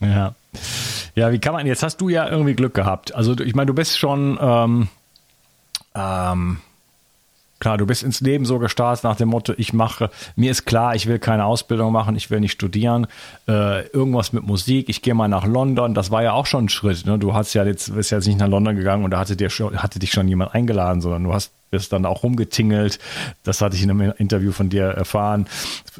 ja. 0.00 0.34
Ja, 1.14 1.30
wie 1.30 1.38
kann 1.38 1.52
man, 1.52 1.68
jetzt 1.68 1.84
hast 1.84 2.00
du 2.00 2.08
ja 2.08 2.28
irgendwie 2.28 2.54
Glück 2.54 2.74
gehabt. 2.74 3.14
Also 3.14 3.38
ich 3.38 3.54
meine, 3.54 3.66
du 3.66 3.74
bist 3.74 3.96
schon, 3.96 4.36
ähm, 4.40 4.88
ähm, 5.98 6.58
Klar, 7.60 7.76
du 7.76 7.86
bist 7.86 8.04
ins 8.04 8.20
Leben 8.20 8.44
so 8.44 8.60
gestartet 8.60 9.02
nach 9.02 9.16
dem 9.16 9.30
Motto, 9.30 9.52
ich 9.56 9.72
mache, 9.72 10.10
mir 10.36 10.52
ist 10.52 10.64
klar, 10.64 10.94
ich 10.94 11.06
will 11.06 11.18
keine 11.18 11.44
Ausbildung 11.44 11.92
machen, 11.92 12.14
ich 12.14 12.30
will 12.30 12.38
nicht 12.38 12.52
studieren, 12.52 13.08
äh, 13.48 13.86
irgendwas 13.88 14.32
mit 14.32 14.44
Musik, 14.44 14.88
ich 14.88 15.02
gehe 15.02 15.14
mal 15.14 15.26
nach 15.26 15.44
London, 15.44 15.92
das 15.92 16.12
war 16.12 16.22
ja 16.22 16.32
auch 16.34 16.46
schon 16.46 16.66
ein 16.66 16.68
Schritt. 16.68 17.04
Ne? 17.04 17.18
Du 17.18 17.34
hast 17.34 17.54
ja 17.54 17.64
jetzt, 17.64 17.92
bist 17.92 18.12
ja 18.12 18.18
jetzt 18.18 18.28
nicht 18.28 18.38
nach 18.38 18.46
London 18.46 18.76
gegangen 18.76 19.04
und 19.04 19.10
da 19.10 19.18
hatte, 19.18 19.34
dir 19.34 19.50
schon, 19.50 19.76
hatte 19.82 19.98
dich 19.98 20.12
schon 20.12 20.28
jemand 20.28 20.54
eingeladen, 20.54 21.00
sondern 21.00 21.24
du 21.24 21.34
hast 21.34 21.52
bist 21.70 21.92
dann 21.92 22.06
auch 22.06 22.22
rumgetingelt. 22.22 22.98
Das 23.42 23.60
hatte 23.60 23.76
ich 23.76 23.82
in 23.82 23.90
einem 23.90 24.12
Interview 24.16 24.52
von 24.52 24.68
dir 24.68 24.84
erfahren 24.84 25.46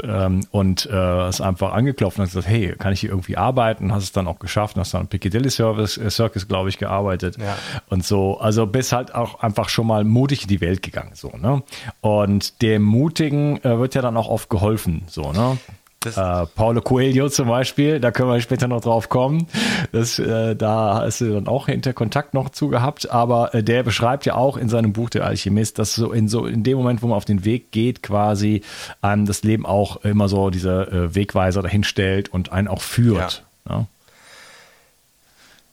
ähm, 0.03 0.47
und 0.51 0.87
äh, 0.87 0.93
hast 0.93 1.41
einfach 1.41 1.73
angeklopft 1.73 2.19
und 2.19 2.25
hast 2.25 2.33
gesagt, 2.33 2.49
hey, 2.49 2.75
kann 2.79 2.93
ich 2.93 3.01
hier 3.01 3.11
irgendwie 3.11 3.37
arbeiten? 3.37 3.93
Hast 3.93 4.05
es 4.05 4.13
dann 4.13 4.27
auch 4.27 4.39
geschafft, 4.39 4.77
hast 4.77 4.95
dann 4.95 5.09
Piccadilly 5.09 5.51
Service, 5.51 5.97
äh, 5.99 6.11
Circus, 6.11 6.49
glaube 6.49 6.69
ich, 6.69 6.79
gearbeitet 6.79 7.37
ja. 7.39 7.57
und 7.89 8.05
so. 8.05 8.39
Also 8.39 8.67
bist 8.67 8.93
halt 8.93 9.15
auch 9.15 9.41
einfach 9.41 9.69
schon 9.69 9.87
mal 9.87 10.05
mutig 10.05 10.43
in 10.43 10.49
die 10.49 10.61
Welt 10.61 10.83
gegangen, 10.83 11.13
so 11.15 11.33
ne. 11.37 11.63
Und 12.01 12.63
dem 12.63 12.83
Mutigen 12.83 13.63
äh, 13.65 13.79
wird 13.79 13.95
ja 13.95 14.03
dann 14.03 14.17
auch 14.17 14.29
oft 14.29 14.51
geholfen, 14.51 15.03
so 15.07 15.33
ne. 15.33 15.59
Äh, 16.05 16.47
Paulo 16.55 16.81
Coelho 16.81 17.29
zum 17.29 17.49
Beispiel, 17.49 17.99
da 17.99 18.13
können 18.13 18.31
wir 18.31 18.41
später 18.41 18.69
noch 18.69 18.81
drauf 18.81 19.09
kommen. 19.09 19.49
Das, 19.91 20.19
äh, 20.19 20.55
da 20.55 21.01
hast 21.03 21.21
du 21.21 21.33
dann 21.35 21.49
auch 21.49 21.67
hinter 21.67 21.93
Kontakt 21.93 22.35
noch 22.35 22.51
zu 22.51 22.69
gehabt, 22.69 23.11
aber 23.11 23.55
äh, 23.55 23.65
der 23.65 23.83
beschreibt 23.83 24.25
ja 24.25 24.35
auch 24.35 24.57
in 24.57 24.69
seinem 24.69 24.93
Buch 24.93 25.11
Der 25.11 25.25
Alchemist, 25.25 25.79
dass 25.79 25.95
so 25.95 26.13
in 26.13 26.29
so 26.29 26.47
in 26.47 26.63
dem 26.63 26.79
Moment, 26.79 27.03
wo 27.03 27.09
man 27.09 27.17
auf 27.17 27.25
den 27.25 27.45
Weg 27.45 27.73
geht, 27.73 28.03
quasi 28.03 28.63
einem 29.03 29.27
das 29.27 29.43
Leben 29.43 29.67
auch 29.67 30.05
immer 30.05 30.29
so 30.29 30.51
diese 30.51 30.87
äh, 30.89 31.15
Wegweiser 31.17 31.63
dahinstellt 31.63 32.29
und 32.29 32.53
einen 32.53 32.69
auch 32.69 32.83
führt. 32.83 33.45
Ja. 33.69 33.75
Ja. 33.79 33.87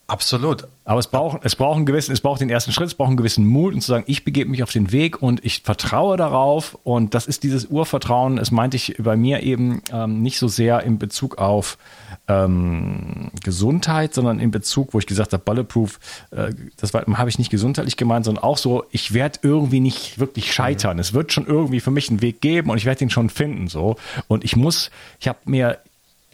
Absolut. 0.08 0.68
Aber 0.84 1.00
es 1.00 1.08
braucht, 1.08 1.40
es 1.44 1.56
braucht 1.56 1.78
einen 1.78 1.88
gewissen, 1.88 2.12
es 2.12 2.22
braucht 2.22 2.40
den 2.40 2.52
ersten 2.52 2.72
Schritt, 2.72 2.88
es 2.88 2.94
braucht 2.94 3.08
einen 3.08 3.18
gewissen 3.18 3.48
Mut 3.48 3.74
und 3.74 3.82
zu 3.82 3.88
sagen, 3.88 4.04
ich 4.06 4.24
begebe 4.24 4.52
mich 4.52 4.62
auf 4.62 4.72
den 4.72 4.92
Weg 4.92 5.20
und 5.20 5.44
ich 5.44 5.64
vertraue 5.64 6.16
darauf. 6.16 6.78
Und 6.84 7.16
das 7.16 7.26
ist 7.26 7.42
dieses 7.42 7.66
Urvertrauen. 7.66 8.38
Es 8.38 8.52
meinte 8.52 8.78
ich 8.78 8.98
bei 9.00 9.16
mir 9.16 9.42
eben 9.42 9.82
ähm, 9.92 10.22
nicht 10.22 10.38
so 10.38 10.48
sehr 10.48 10.84
in 10.84 11.00
Bezug 11.00 11.40
auf 11.40 11.80
ähm, 12.28 13.32
Gesundheit, 13.44 14.14
sondern 14.14 14.40
in 14.40 14.52
Bezug, 14.52 14.94
wo 14.94 15.00
ich 15.00 15.08
gesagt 15.08 15.34
habe, 15.34 15.44
Bulletproof, 15.44 16.00
äh, 16.30 16.54
das 16.78 16.94
habe 16.94 17.30
ich 17.30 17.40
nicht 17.40 17.50
gesundheitlich 17.50 17.98
gemeint, 17.98 18.26
sondern 18.26 18.44
auch 18.44 18.60
so, 18.60 18.84
ich 18.92 19.16
werde 19.16 19.40
irgendwie 19.42 19.80
nicht 19.80 20.20
wirklich 20.20 20.54
scheitern. 20.54 20.98
Mhm. 20.98 21.02
Es 21.02 21.14
wird 21.14 21.34
schon 21.34 21.48
irgendwie 21.48 21.80
für 21.80 21.92
mich 21.92 22.12
einen 22.12 22.22
Weg 22.22 22.42
geben 22.42 22.70
und 22.70 22.78
ich 22.78 22.86
werde 22.86 23.04
ihn 23.04 23.10
schon 23.10 23.32
finden. 23.32 23.68
So. 23.70 23.96
Und 24.28 24.44
ich 24.44 24.56
muss, 24.56 24.92
ich 25.20 25.28
habe 25.28 25.40
mir 25.46 25.80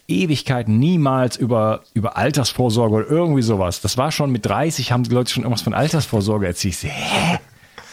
Ewigkeiten 0.08 0.78
niemals 0.78 1.36
über, 1.36 1.82
über 1.94 2.16
Altersvorsorge 2.16 2.94
oder 2.94 3.08
irgendwie 3.08 3.42
sowas. 3.42 3.80
Das 3.80 3.96
war 3.96 4.12
schon 4.12 4.30
mit 4.30 4.46
30, 4.46 4.92
haben 4.92 5.04
die 5.04 5.14
Leute 5.14 5.32
schon 5.32 5.44
irgendwas 5.44 5.62
von 5.62 5.74
Altersvorsorge 5.74 6.46
erzählt. 6.46 6.74
Ich 6.74 6.80
so, 6.80 6.88
hä? 6.88 7.38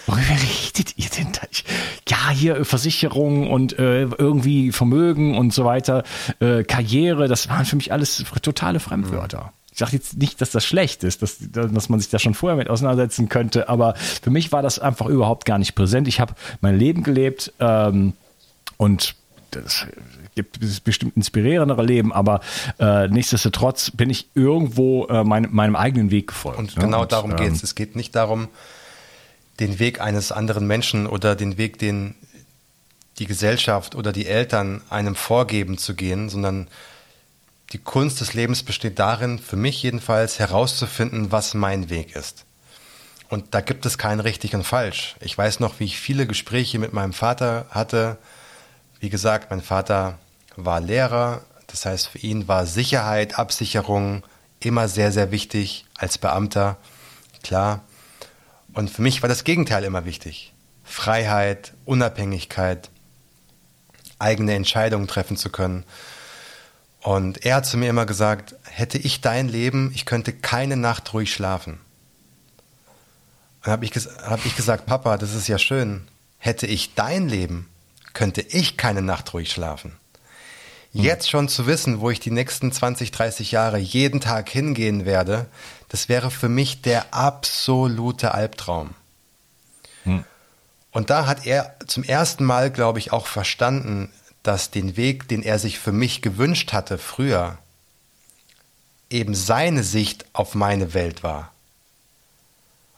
Worüber 0.10 0.24
redet 0.24 0.98
ihr 0.98 1.10
denn 1.10 1.32
da? 1.34 1.42
Ja, 2.08 2.32
hier 2.32 2.66
Versicherung 2.66 3.50
und 3.50 3.78
äh, 3.78 4.04
irgendwie 4.04 4.72
Vermögen 4.72 5.38
und 5.38 5.54
so 5.54 5.66
weiter, 5.66 6.04
äh, 6.40 6.64
Karriere, 6.64 7.28
das 7.28 7.48
waren 7.48 7.66
für 7.66 7.76
mich 7.76 7.94
alles 7.94 8.26
totale 8.42 8.80
Fremdwörter. 8.80 9.54
Ich 9.72 9.78
sage 9.78 9.92
jetzt 9.94 10.18
nicht, 10.18 10.42
dass 10.42 10.50
das 10.50 10.66
schlecht 10.66 11.04
ist, 11.04 11.22
dass, 11.22 11.38
dass 11.40 11.90
man 11.90 12.00
sich 12.00 12.10
da 12.10 12.18
schon 12.18 12.34
vorher 12.34 12.58
mit 12.58 12.70
auseinandersetzen 12.70 13.30
könnte, 13.30 13.70
aber 13.70 13.94
für 13.96 14.32
mich 14.32 14.52
war 14.52 14.64
das 14.64 14.80
einfach 14.80 15.06
überhaupt 15.06 15.46
gar 15.46 15.60
nicht 15.60 15.76
präsent. 15.76 16.08
Ich 16.08 16.20
habe 16.20 16.34
mein 16.60 16.78
Leben 16.78 17.04
gelebt 17.04 17.54
ähm, 17.60 18.14
und 18.78 19.16
das 19.52 19.86
gibt 20.44 20.84
bestimmt 20.84 21.16
inspirierendere 21.16 21.84
Leben, 21.84 22.14
aber 22.14 22.42
äh, 22.80 23.08
nichtsdestotrotz 23.08 23.92
bin 23.92 24.10
ich 24.10 24.30
irgendwo 24.36 25.06
äh, 25.06 25.24
mein, 25.24 25.48
meinem 25.52 25.76
eigenen 25.76 26.12
Weg 26.12 26.28
gefolgt. 26.28 26.60
Und 26.60 26.76
ne? 26.76 26.84
genau 26.84 27.02
und, 27.02 27.12
darum 27.12 27.32
ähm, 27.32 27.38
geht 27.38 27.52
es. 27.54 27.64
Es 27.64 27.76
geht 27.76 27.96
nicht 27.96 28.16
darum, 28.16 28.48
den 29.60 29.80
Weg 29.80 30.02
eines 30.02 30.32
anderen 30.32 30.68
Menschen 30.68 31.08
oder 31.08 31.36
den 31.36 31.58
Weg, 31.58 31.80
den 31.80 32.16
die 33.18 33.26
Gesellschaft 33.26 33.96
oder 33.96 34.12
die 34.12 34.28
Eltern 34.28 34.82
einem 34.90 35.16
vorgeben 35.16 35.78
zu 35.78 35.94
gehen, 35.94 36.30
sondern 36.30 36.68
die 37.74 37.78
Kunst 37.78 38.22
des 38.22 38.34
Lebens 38.34 38.64
besteht 38.64 38.98
darin, 38.98 39.38
für 39.38 39.58
mich 39.58 39.84
jedenfalls 39.84 40.40
herauszufinden, 40.40 41.32
was 41.32 41.54
mein 41.54 41.90
Weg 41.90 42.16
ist. 42.16 42.46
Und 43.30 43.54
da 43.54 43.62
gibt 43.62 43.86
es 43.86 44.00
kein 44.00 44.20
richtig 44.20 44.56
und 44.56 44.64
falsch. 44.64 45.16
Ich 45.20 45.38
weiß 45.38 45.60
noch, 45.60 45.80
wie 45.80 45.86
ich 45.86 46.00
viele 46.00 46.26
Gespräche 46.26 46.80
mit 46.80 46.94
meinem 46.94 47.14
Vater 47.14 47.68
hatte. 47.70 48.18
Wie 49.00 49.10
gesagt, 49.10 49.52
mein 49.52 49.62
Vater 49.62 50.18
war 50.66 50.80
Lehrer, 50.80 51.42
das 51.68 51.86
heißt 51.86 52.08
für 52.08 52.20
ihn 52.20 52.48
war 52.48 52.66
Sicherheit, 52.66 53.38
Absicherung 53.38 54.24
immer 54.60 54.88
sehr, 54.88 55.12
sehr 55.12 55.32
wichtig 55.32 55.86
als 55.98 56.18
Beamter, 56.18 56.78
klar. 57.44 57.82
Und 58.74 58.90
für 58.90 59.02
mich 59.02 59.22
war 59.22 59.30
das 59.30 59.44
Gegenteil 59.44 59.84
immer 59.84 60.06
wichtig. 60.06 60.54
Freiheit, 60.84 61.74
Unabhängigkeit, 61.86 62.90
eigene 64.18 64.54
Entscheidungen 64.54 65.08
treffen 65.08 65.38
zu 65.38 65.50
können. 65.50 65.86
Und 67.02 67.46
er 67.46 67.56
hat 67.56 67.66
zu 67.66 67.78
mir 67.78 67.90
immer 67.90 68.06
gesagt, 68.06 68.56
hätte 68.64 68.98
ich 68.98 69.22
dein 69.22 69.48
Leben, 69.48 69.92
ich 69.94 70.06
könnte 70.06 70.34
keine 70.34 70.76
Nacht 70.76 71.14
ruhig 71.14 71.34
schlafen. 71.34 71.80
Und 73.64 73.72
habe 73.72 73.86
ich, 73.86 73.92
hab 73.92 74.46
ich 74.46 74.56
gesagt, 74.56 74.86
Papa, 74.86 75.18
das 75.18 75.34
ist 75.34 75.48
ja 75.48 75.58
schön. 75.58 76.08
Hätte 76.38 76.68
ich 76.68 76.96
dein 76.96 77.28
Leben, 77.28 77.70
könnte 78.14 78.42
ich 78.42 78.78
keine 78.78 79.02
Nacht 79.02 79.34
ruhig 79.34 79.52
schlafen. 79.52 79.99
Hm. 80.94 81.04
Jetzt 81.04 81.30
schon 81.30 81.48
zu 81.50 81.68
wissen, 81.68 82.00
wo 82.00 82.10
ich 82.10 82.20
die 82.20 82.32
nächsten 82.32 82.72
20, 82.72 83.12
30 83.12 83.52
Jahre 83.52 83.78
jeden 83.78 84.22
Tag 84.22 84.50
hingehen 84.50 85.06
werde, 85.06 85.48
das 85.90 86.10
wäre 86.10 86.32
für 86.32 86.50
mich 86.50 86.82
der 86.82 87.14
absolute 87.14 88.34
Albtraum. 88.34 88.96
Hm. 90.04 90.24
Und 90.92 91.10
da 91.10 91.28
hat 91.28 91.46
er 91.46 91.76
zum 91.86 92.04
ersten 92.04 92.44
Mal, 92.44 92.72
glaube 92.72 93.00
ich, 93.00 93.12
auch 93.14 93.28
verstanden, 93.28 94.12
dass 94.44 94.72
den 94.72 94.98
Weg, 94.98 95.28
den 95.28 95.44
er 95.44 95.60
sich 95.60 95.80
für 95.80 95.92
mich 95.92 96.22
gewünscht 96.22 96.74
hatte 96.74 96.98
früher, 96.98 97.58
eben 99.10 99.36
seine 99.36 99.84
Sicht 99.84 100.26
auf 100.34 100.56
meine 100.56 100.94
Welt 100.94 101.24
war. 101.24 101.52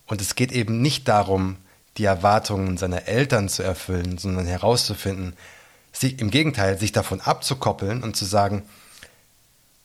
Und 0.06 0.22
es 0.22 0.36
geht 0.36 0.52
eben 0.52 0.82
nicht 0.82 1.08
darum, 1.08 1.58
die 1.98 2.06
Erwartungen 2.06 2.78
seiner 2.78 3.08
Eltern 3.08 3.50
zu 3.50 3.64
erfüllen, 3.64 4.18
sondern 4.18 4.46
herauszufinden, 4.46 5.36
sich, 5.92 6.20
im 6.20 6.32
Gegenteil, 6.32 6.78
sich 6.78 6.92
davon 6.92 7.22
abzukoppeln 7.22 8.04
und 8.04 8.16
zu 8.16 8.26
sagen, 8.26 8.64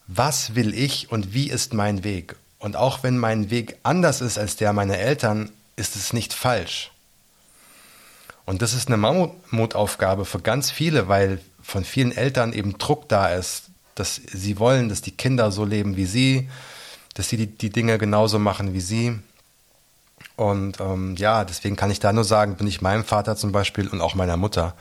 was 0.06 0.54
will 0.54 0.74
ich 0.74 1.10
und 1.10 1.34
wie 1.34 1.50
ist 1.50 1.74
mein 1.74 2.04
Weg? 2.04 2.36
Und 2.58 2.76
auch 2.76 3.02
wenn 3.02 3.18
mein 3.18 3.50
Weg 3.50 3.76
anders 3.82 4.20
ist 4.20 4.38
als 4.38 4.56
der 4.56 4.72
meiner 4.72 4.98
Eltern, 4.98 5.50
ist 5.76 5.96
es 5.96 6.12
nicht 6.12 6.32
falsch. 6.32 6.90
Und 8.44 8.62
das 8.62 8.72
ist 8.72 8.88
eine 8.88 8.96
Mammutaufgabe 8.96 10.24
für 10.24 10.38
ganz 10.40 10.70
viele, 10.70 11.08
weil 11.08 11.40
von 11.62 11.84
vielen 11.84 12.12
Eltern 12.12 12.52
eben 12.52 12.78
Druck 12.78 13.08
da 13.08 13.28
ist, 13.28 13.64
dass 13.96 14.20
sie 14.32 14.58
wollen, 14.58 14.88
dass 14.88 15.02
die 15.02 15.10
Kinder 15.10 15.50
so 15.50 15.64
leben 15.64 15.96
wie 15.96 16.06
sie, 16.06 16.48
dass 17.14 17.28
sie 17.28 17.36
die, 17.36 17.46
die 17.46 17.70
Dinge 17.70 17.98
genauso 17.98 18.38
machen 18.38 18.72
wie 18.72 18.80
sie. 18.80 19.18
Und 20.36 20.80
ähm, 20.80 21.16
ja, 21.16 21.44
deswegen 21.44 21.76
kann 21.76 21.90
ich 21.90 21.98
da 21.98 22.12
nur 22.12 22.24
sagen, 22.24 22.56
bin 22.56 22.66
ich 22.68 22.80
meinem 22.80 23.04
Vater 23.04 23.36
zum 23.36 23.52
Beispiel 23.52 23.88
und 23.88 24.00
auch 24.00 24.14
meiner 24.14 24.36
Mutter 24.36 24.76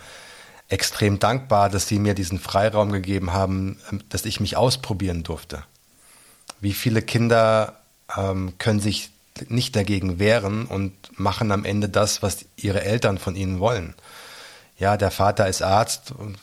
extrem 0.67 1.19
dankbar, 1.19 1.69
dass 1.69 1.87
sie 1.87 1.99
mir 1.99 2.13
diesen 2.13 2.39
Freiraum 2.39 2.91
gegeben 2.91 3.33
haben, 3.33 3.79
ähm, 3.91 4.01
dass 4.09 4.25
ich 4.25 4.39
mich 4.39 4.57
ausprobieren 4.57 5.23
durfte. 5.23 5.63
Wie 6.59 6.73
viele 6.73 7.01
Kinder 7.01 7.79
ähm, 8.15 8.53
können 8.57 8.79
sich 8.79 9.11
nicht 9.47 9.75
dagegen 9.75 10.17
wehren 10.17 10.65
und 10.65 10.93
machen 11.19 11.51
am 11.51 11.65
Ende 11.65 11.89
das, 11.89 12.21
was 12.21 12.45
ihre 12.55 12.83
Eltern 12.83 13.17
von 13.17 13.35
ihnen 13.35 13.59
wollen. 13.59 13.93
Ja, 14.77 14.97
der 14.97 15.11
Vater 15.11 15.47
ist 15.47 15.61
Arzt 15.61 16.11
und 16.11 16.37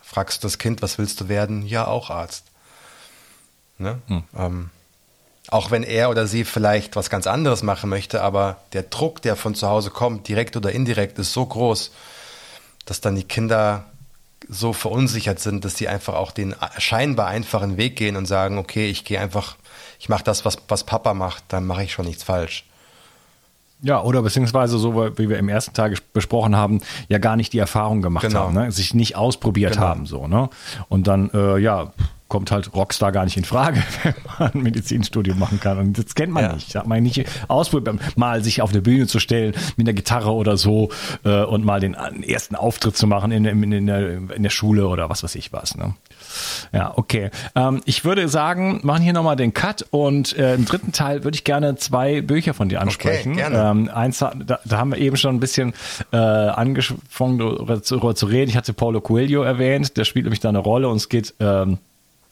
fragst 0.00 0.42
du 0.42 0.46
das 0.46 0.58
Kind, 0.58 0.82
was 0.82 0.98
willst 0.98 1.20
du 1.20 1.28
werden? 1.28 1.66
Ja, 1.66 1.86
auch 1.86 2.10
Arzt. 2.10 2.44
Ne? 3.78 4.00
Hm. 4.06 4.24
Ähm, 4.36 4.70
auch 5.48 5.70
wenn 5.70 5.82
er 5.82 6.10
oder 6.10 6.26
sie 6.26 6.44
vielleicht 6.44 6.94
was 6.94 7.10
ganz 7.10 7.26
anderes 7.26 7.62
machen 7.62 7.90
möchte, 7.90 8.22
aber 8.22 8.58
der 8.72 8.84
Druck, 8.84 9.22
der 9.22 9.36
von 9.36 9.54
zu 9.54 9.68
Hause 9.68 9.90
kommt, 9.90 10.28
direkt 10.28 10.56
oder 10.56 10.70
indirekt, 10.72 11.18
ist 11.18 11.32
so 11.32 11.44
groß, 11.44 11.90
dass 12.84 13.00
dann 13.00 13.16
die 13.16 13.24
Kinder 13.24 13.86
so 14.48 14.72
verunsichert 14.72 15.38
sind, 15.38 15.64
dass 15.64 15.76
sie 15.76 15.88
einfach 15.88 16.14
auch 16.14 16.32
den 16.32 16.54
scheinbar 16.78 17.28
einfachen 17.28 17.76
Weg 17.76 17.96
gehen 17.96 18.16
und 18.16 18.26
sagen, 18.26 18.58
okay, 18.58 18.90
ich 18.90 19.04
gehe 19.04 19.20
einfach 19.20 19.56
ich 20.02 20.08
mache 20.08 20.24
das, 20.24 20.44
was, 20.44 20.58
was 20.66 20.82
Papa 20.82 21.14
macht, 21.14 21.44
dann 21.48 21.64
mache 21.64 21.84
ich 21.84 21.92
schon 21.92 22.06
nichts 22.06 22.24
falsch. 22.24 22.64
Ja, 23.82 24.02
oder 24.02 24.22
beziehungsweise 24.22 24.76
so, 24.78 24.96
wie 25.16 25.28
wir 25.28 25.38
im 25.38 25.48
ersten 25.48 25.74
Tag 25.74 25.96
besprochen 26.12 26.56
haben, 26.56 26.80
ja 27.08 27.18
gar 27.18 27.36
nicht 27.36 27.52
die 27.52 27.60
Erfahrung 27.60 28.02
gemacht 28.02 28.26
genau. 28.26 28.40
haben, 28.40 28.54
ne? 28.54 28.72
sich 28.72 28.94
nicht 28.94 29.14
ausprobiert 29.14 29.74
genau. 29.74 29.86
haben, 29.86 30.06
so, 30.06 30.26
ne? 30.26 30.50
Und 30.88 31.06
dann, 31.06 31.30
äh, 31.32 31.58
ja, 31.58 31.92
kommt 32.32 32.50
halt 32.50 32.74
Rockstar 32.74 33.12
gar 33.12 33.26
nicht 33.26 33.36
in 33.36 33.44
Frage, 33.44 33.82
wenn 34.02 34.14
man 34.38 34.52
ein 34.54 34.62
Medizinstudium 34.62 35.38
machen 35.38 35.60
kann. 35.60 35.76
Und 35.76 35.98
das 35.98 36.14
kennt 36.14 36.32
man 36.32 36.44
ja. 36.44 36.52
nicht. 36.54 36.74
Hat 36.74 36.86
man 36.86 37.02
nicht 37.02 37.26
ausprobiert, 37.46 38.16
mal 38.16 38.42
sich 38.42 38.62
auf 38.62 38.72
der 38.72 38.80
Bühne 38.80 39.06
zu 39.06 39.20
stellen 39.20 39.52
mit 39.76 39.86
einer 39.86 39.92
Gitarre 39.92 40.32
oder 40.32 40.56
so 40.56 40.88
äh, 41.26 41.42
und 41.42 41.62
mal 41.62 41.78
den 41.78 41.92
ersten 41.92 42.56
Auftritt 42.56 42.96
zu 42.96 43.06
machen 43.06 43.32
in, 43.32 43.44
in, 43.44 43.70
in, 43.70 43.86
der, 43.86 44.16
in 44.34 44.42
der 44.42 44.48
Schule 44.48 44.88
oder 44.88 45.10
was 45.10 45.22
weiß 45.22 45.34
ich 45.34 45.52
was. 45.52 45.76
Ne? 45.76 45.94
Ja, 46.72 46.96
okay. 46.96 47.30
Ähm, 47.54 47.82
ich 47.84 48.02
würde 48.06 48.26
sagen, 48.30 48.80
machen 48.82 49.02
hier 49.02 49.12
nochmal 49.12 49.36
den 49.36 49.52
Cut 49.52 49.84
und 49.90 50.34
äh, 50.38 50.54
im 50.54 50.64
dritten 50.64 50.92
Teil 50.92 51.24
würde 51.24 51.34
ich 51.34 51.44
gerne 51.44 51.76
zwei 51.76 52.22
Bücher 52.22 52.54
von 52.54 52.70
dir 52.70 52.80
ansprechen. 52.80 53.32
Okay, 53.32 53.42
gerne. 53.42 53.70
Ähm, 53.70 53.90
eins, 53.92 54.20
da, 54.20 54.32
da 54.64 54.78
haben 54.78 54.92
wir 54.92 54.98
eben 54.98 55.18
schon 55.18 55.36
ein 55.36 55.40
bisschen 55.40 55.74
äh, 56.12 56.16
angefangen 56.16 57.36
darüber 57.36 57.82
zu, 57.82 58.00
zu 58.14 58.24
reden. 58.24 58.48
Ich 58.48 58.56
hatte 58.56 58.72
Paulo 58.72 59.02
Coelho 59.02 59.42
erwähnt, 59.42 59.98
der 59.98 60.06
spielt 60.06 60.24
nämlich 60.24 60.40
da 60.40 60.48
eine 60.48 60.60
Rolle 60.60 60.88
und 60.88 60.96
es 60.96 61.10
geht 61.10 61.34
ähm, 61.38 61.76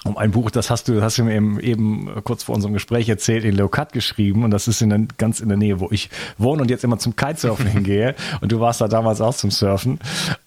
um 0.04 0.16
ein 0.16 0.30
Buch, 0.30 0.50
das 0.50 0.70
hast 0.70 0.88
du, 0.88 1.02
hast 1.02 1.18
du 1.18 1.24
mir 1.24 1.34
eben, 1.34 1.60
eben 1.60 2.10
kurz 2.24 2.42
vor 2.42 2.54
unserem 2.54 2.72
Gespräch 2.72 3.08
erzählt, 3.08 3.44
in 3.44 3.54
Leukat 3.56 3.92
geschrieben 3.92 4.44
und 4.44 4.50
das 4.50 4.66
ist 4.66 4.80
in 4.80 4.90
der, 4.90 5.00
ganz 5.18 5.40
in 5.40 5.48
der 5.48 5.58
Nähe, 5.58 5.80
wo 5.80 5.88
ich 5.90 6.08
wohne 6.38 6.62
und 6.62 6.70
jetzt 6.70 6.84
immer 6.84 6.98
zum 6.98 7.16
Kitesurfen 7.16 7.66
hingehe 7.70 8.14
und 8.40 8.50
du 8.50 8.60
warst 8.60 8.80
da 8.80 8.88
damals 8.88 9.20
auch 9.20 9.34
zum 9.34 9.50
Surfen 9.50 9.98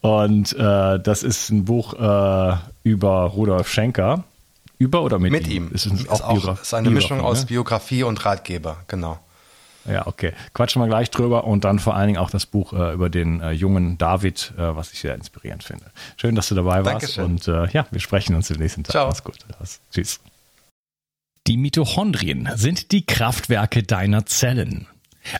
und 0.01 0.53
äh, 0.53 0.99
das 0.99 1.23
ist 1.23 1.49
ein 1.49 1.65
Buch 1.65 1.93
äh, 1.93 2.55
über 2.83 3.23
Rudolf 3.25 3.69
Schenker. 3.69 4.23
Über 4.79 5.03
oder 5.03 5.19
mit, 5.19 5.31
mit 5.31 5.47
ihm? 5.47 5.71
Ist, 5.71 5.85
es 5.85 6.09
auch, 6.09 6.21
auch 6.21 6.61
ist 6.61 6.73
eine 6.73 6.89
Mischung 6.89 7.21
aus 7.21 7.41
ne? 7.41 7.45
Biografie 7.47 8.03
und 8.03 8.25
Ratgeber, 8.25 8.77
genau. 8.87 9.19
Ja, 9.85 10.07
okay. 10.07 10.33
Quatschen 10.53 10.81
wir 10.81 10.87
gleich 10.87 11.11
drüber 11.11 11.43
und 11.43 11.63
dann 11.65 11.79
vor 11.79 11.95
allen 11.95 12.07
Dingen 12.07 12.19
auch 12.19 12.29
das 12.29 12.45
Buch 12.45 12.73
äh, 12.73 12.93
über 12.93 13.09
den 13.09 13.41
äh, 13.41 13.51
jungen 13.51 13.97
David, 13.97 14.53
äh, 14.57 14.75
was 14.75 14.93
ich 14.93 14.99
sehr 14.99 15.15
inspirierend 15.15 15.63
finde. 15.63 15.85
Schön, 16.17 16.35
dass 16.35 16.49
du 16.49 16.55
dabei 16.55 16.85
warst 16.85 17.17
Dankeschön. 17.17 17.25
und 17.25 17.47
äh, 17.47 17.69
ja, 17.71 17.85
wir 17.91 17.99
sprechen 17.99 18.35
uns 18.35 18.49
im 18.49 18.57
nächsten 18.57 18.83
Tag. 18.83 18.91
Ciao. 18.91 19.07
Mach's 19.07 19.23
gut. 19.23 19.37
Tschüss. 19.93 20.19
Die 21.47 21.57
Mitochondrien 21.57 22.49
sind 22.55 22.91
die 22.91 23.05
Kraftwerke 23.05 23.83
deiner 23.83 24.25
Zellen. 24.25 24.87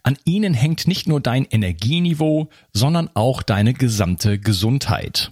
An 0.03 0.17
ihnen 0.25 0.53
hängt 0.53 0.87
nicht 0.87 1.07
nur 1.07 1.21
dein 1.21 1.45
Energieniveau, 1.45 2.49
sondern 2.73 3.09
auch 3.13 3.41
deine 3.41 3.73
gesamte 3.73 4.39
Gesundheit. 4.39 5.31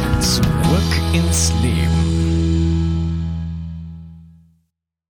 Zurück 0.21 0.43
ins 1.13 1.51
Leben. 1.63 2.10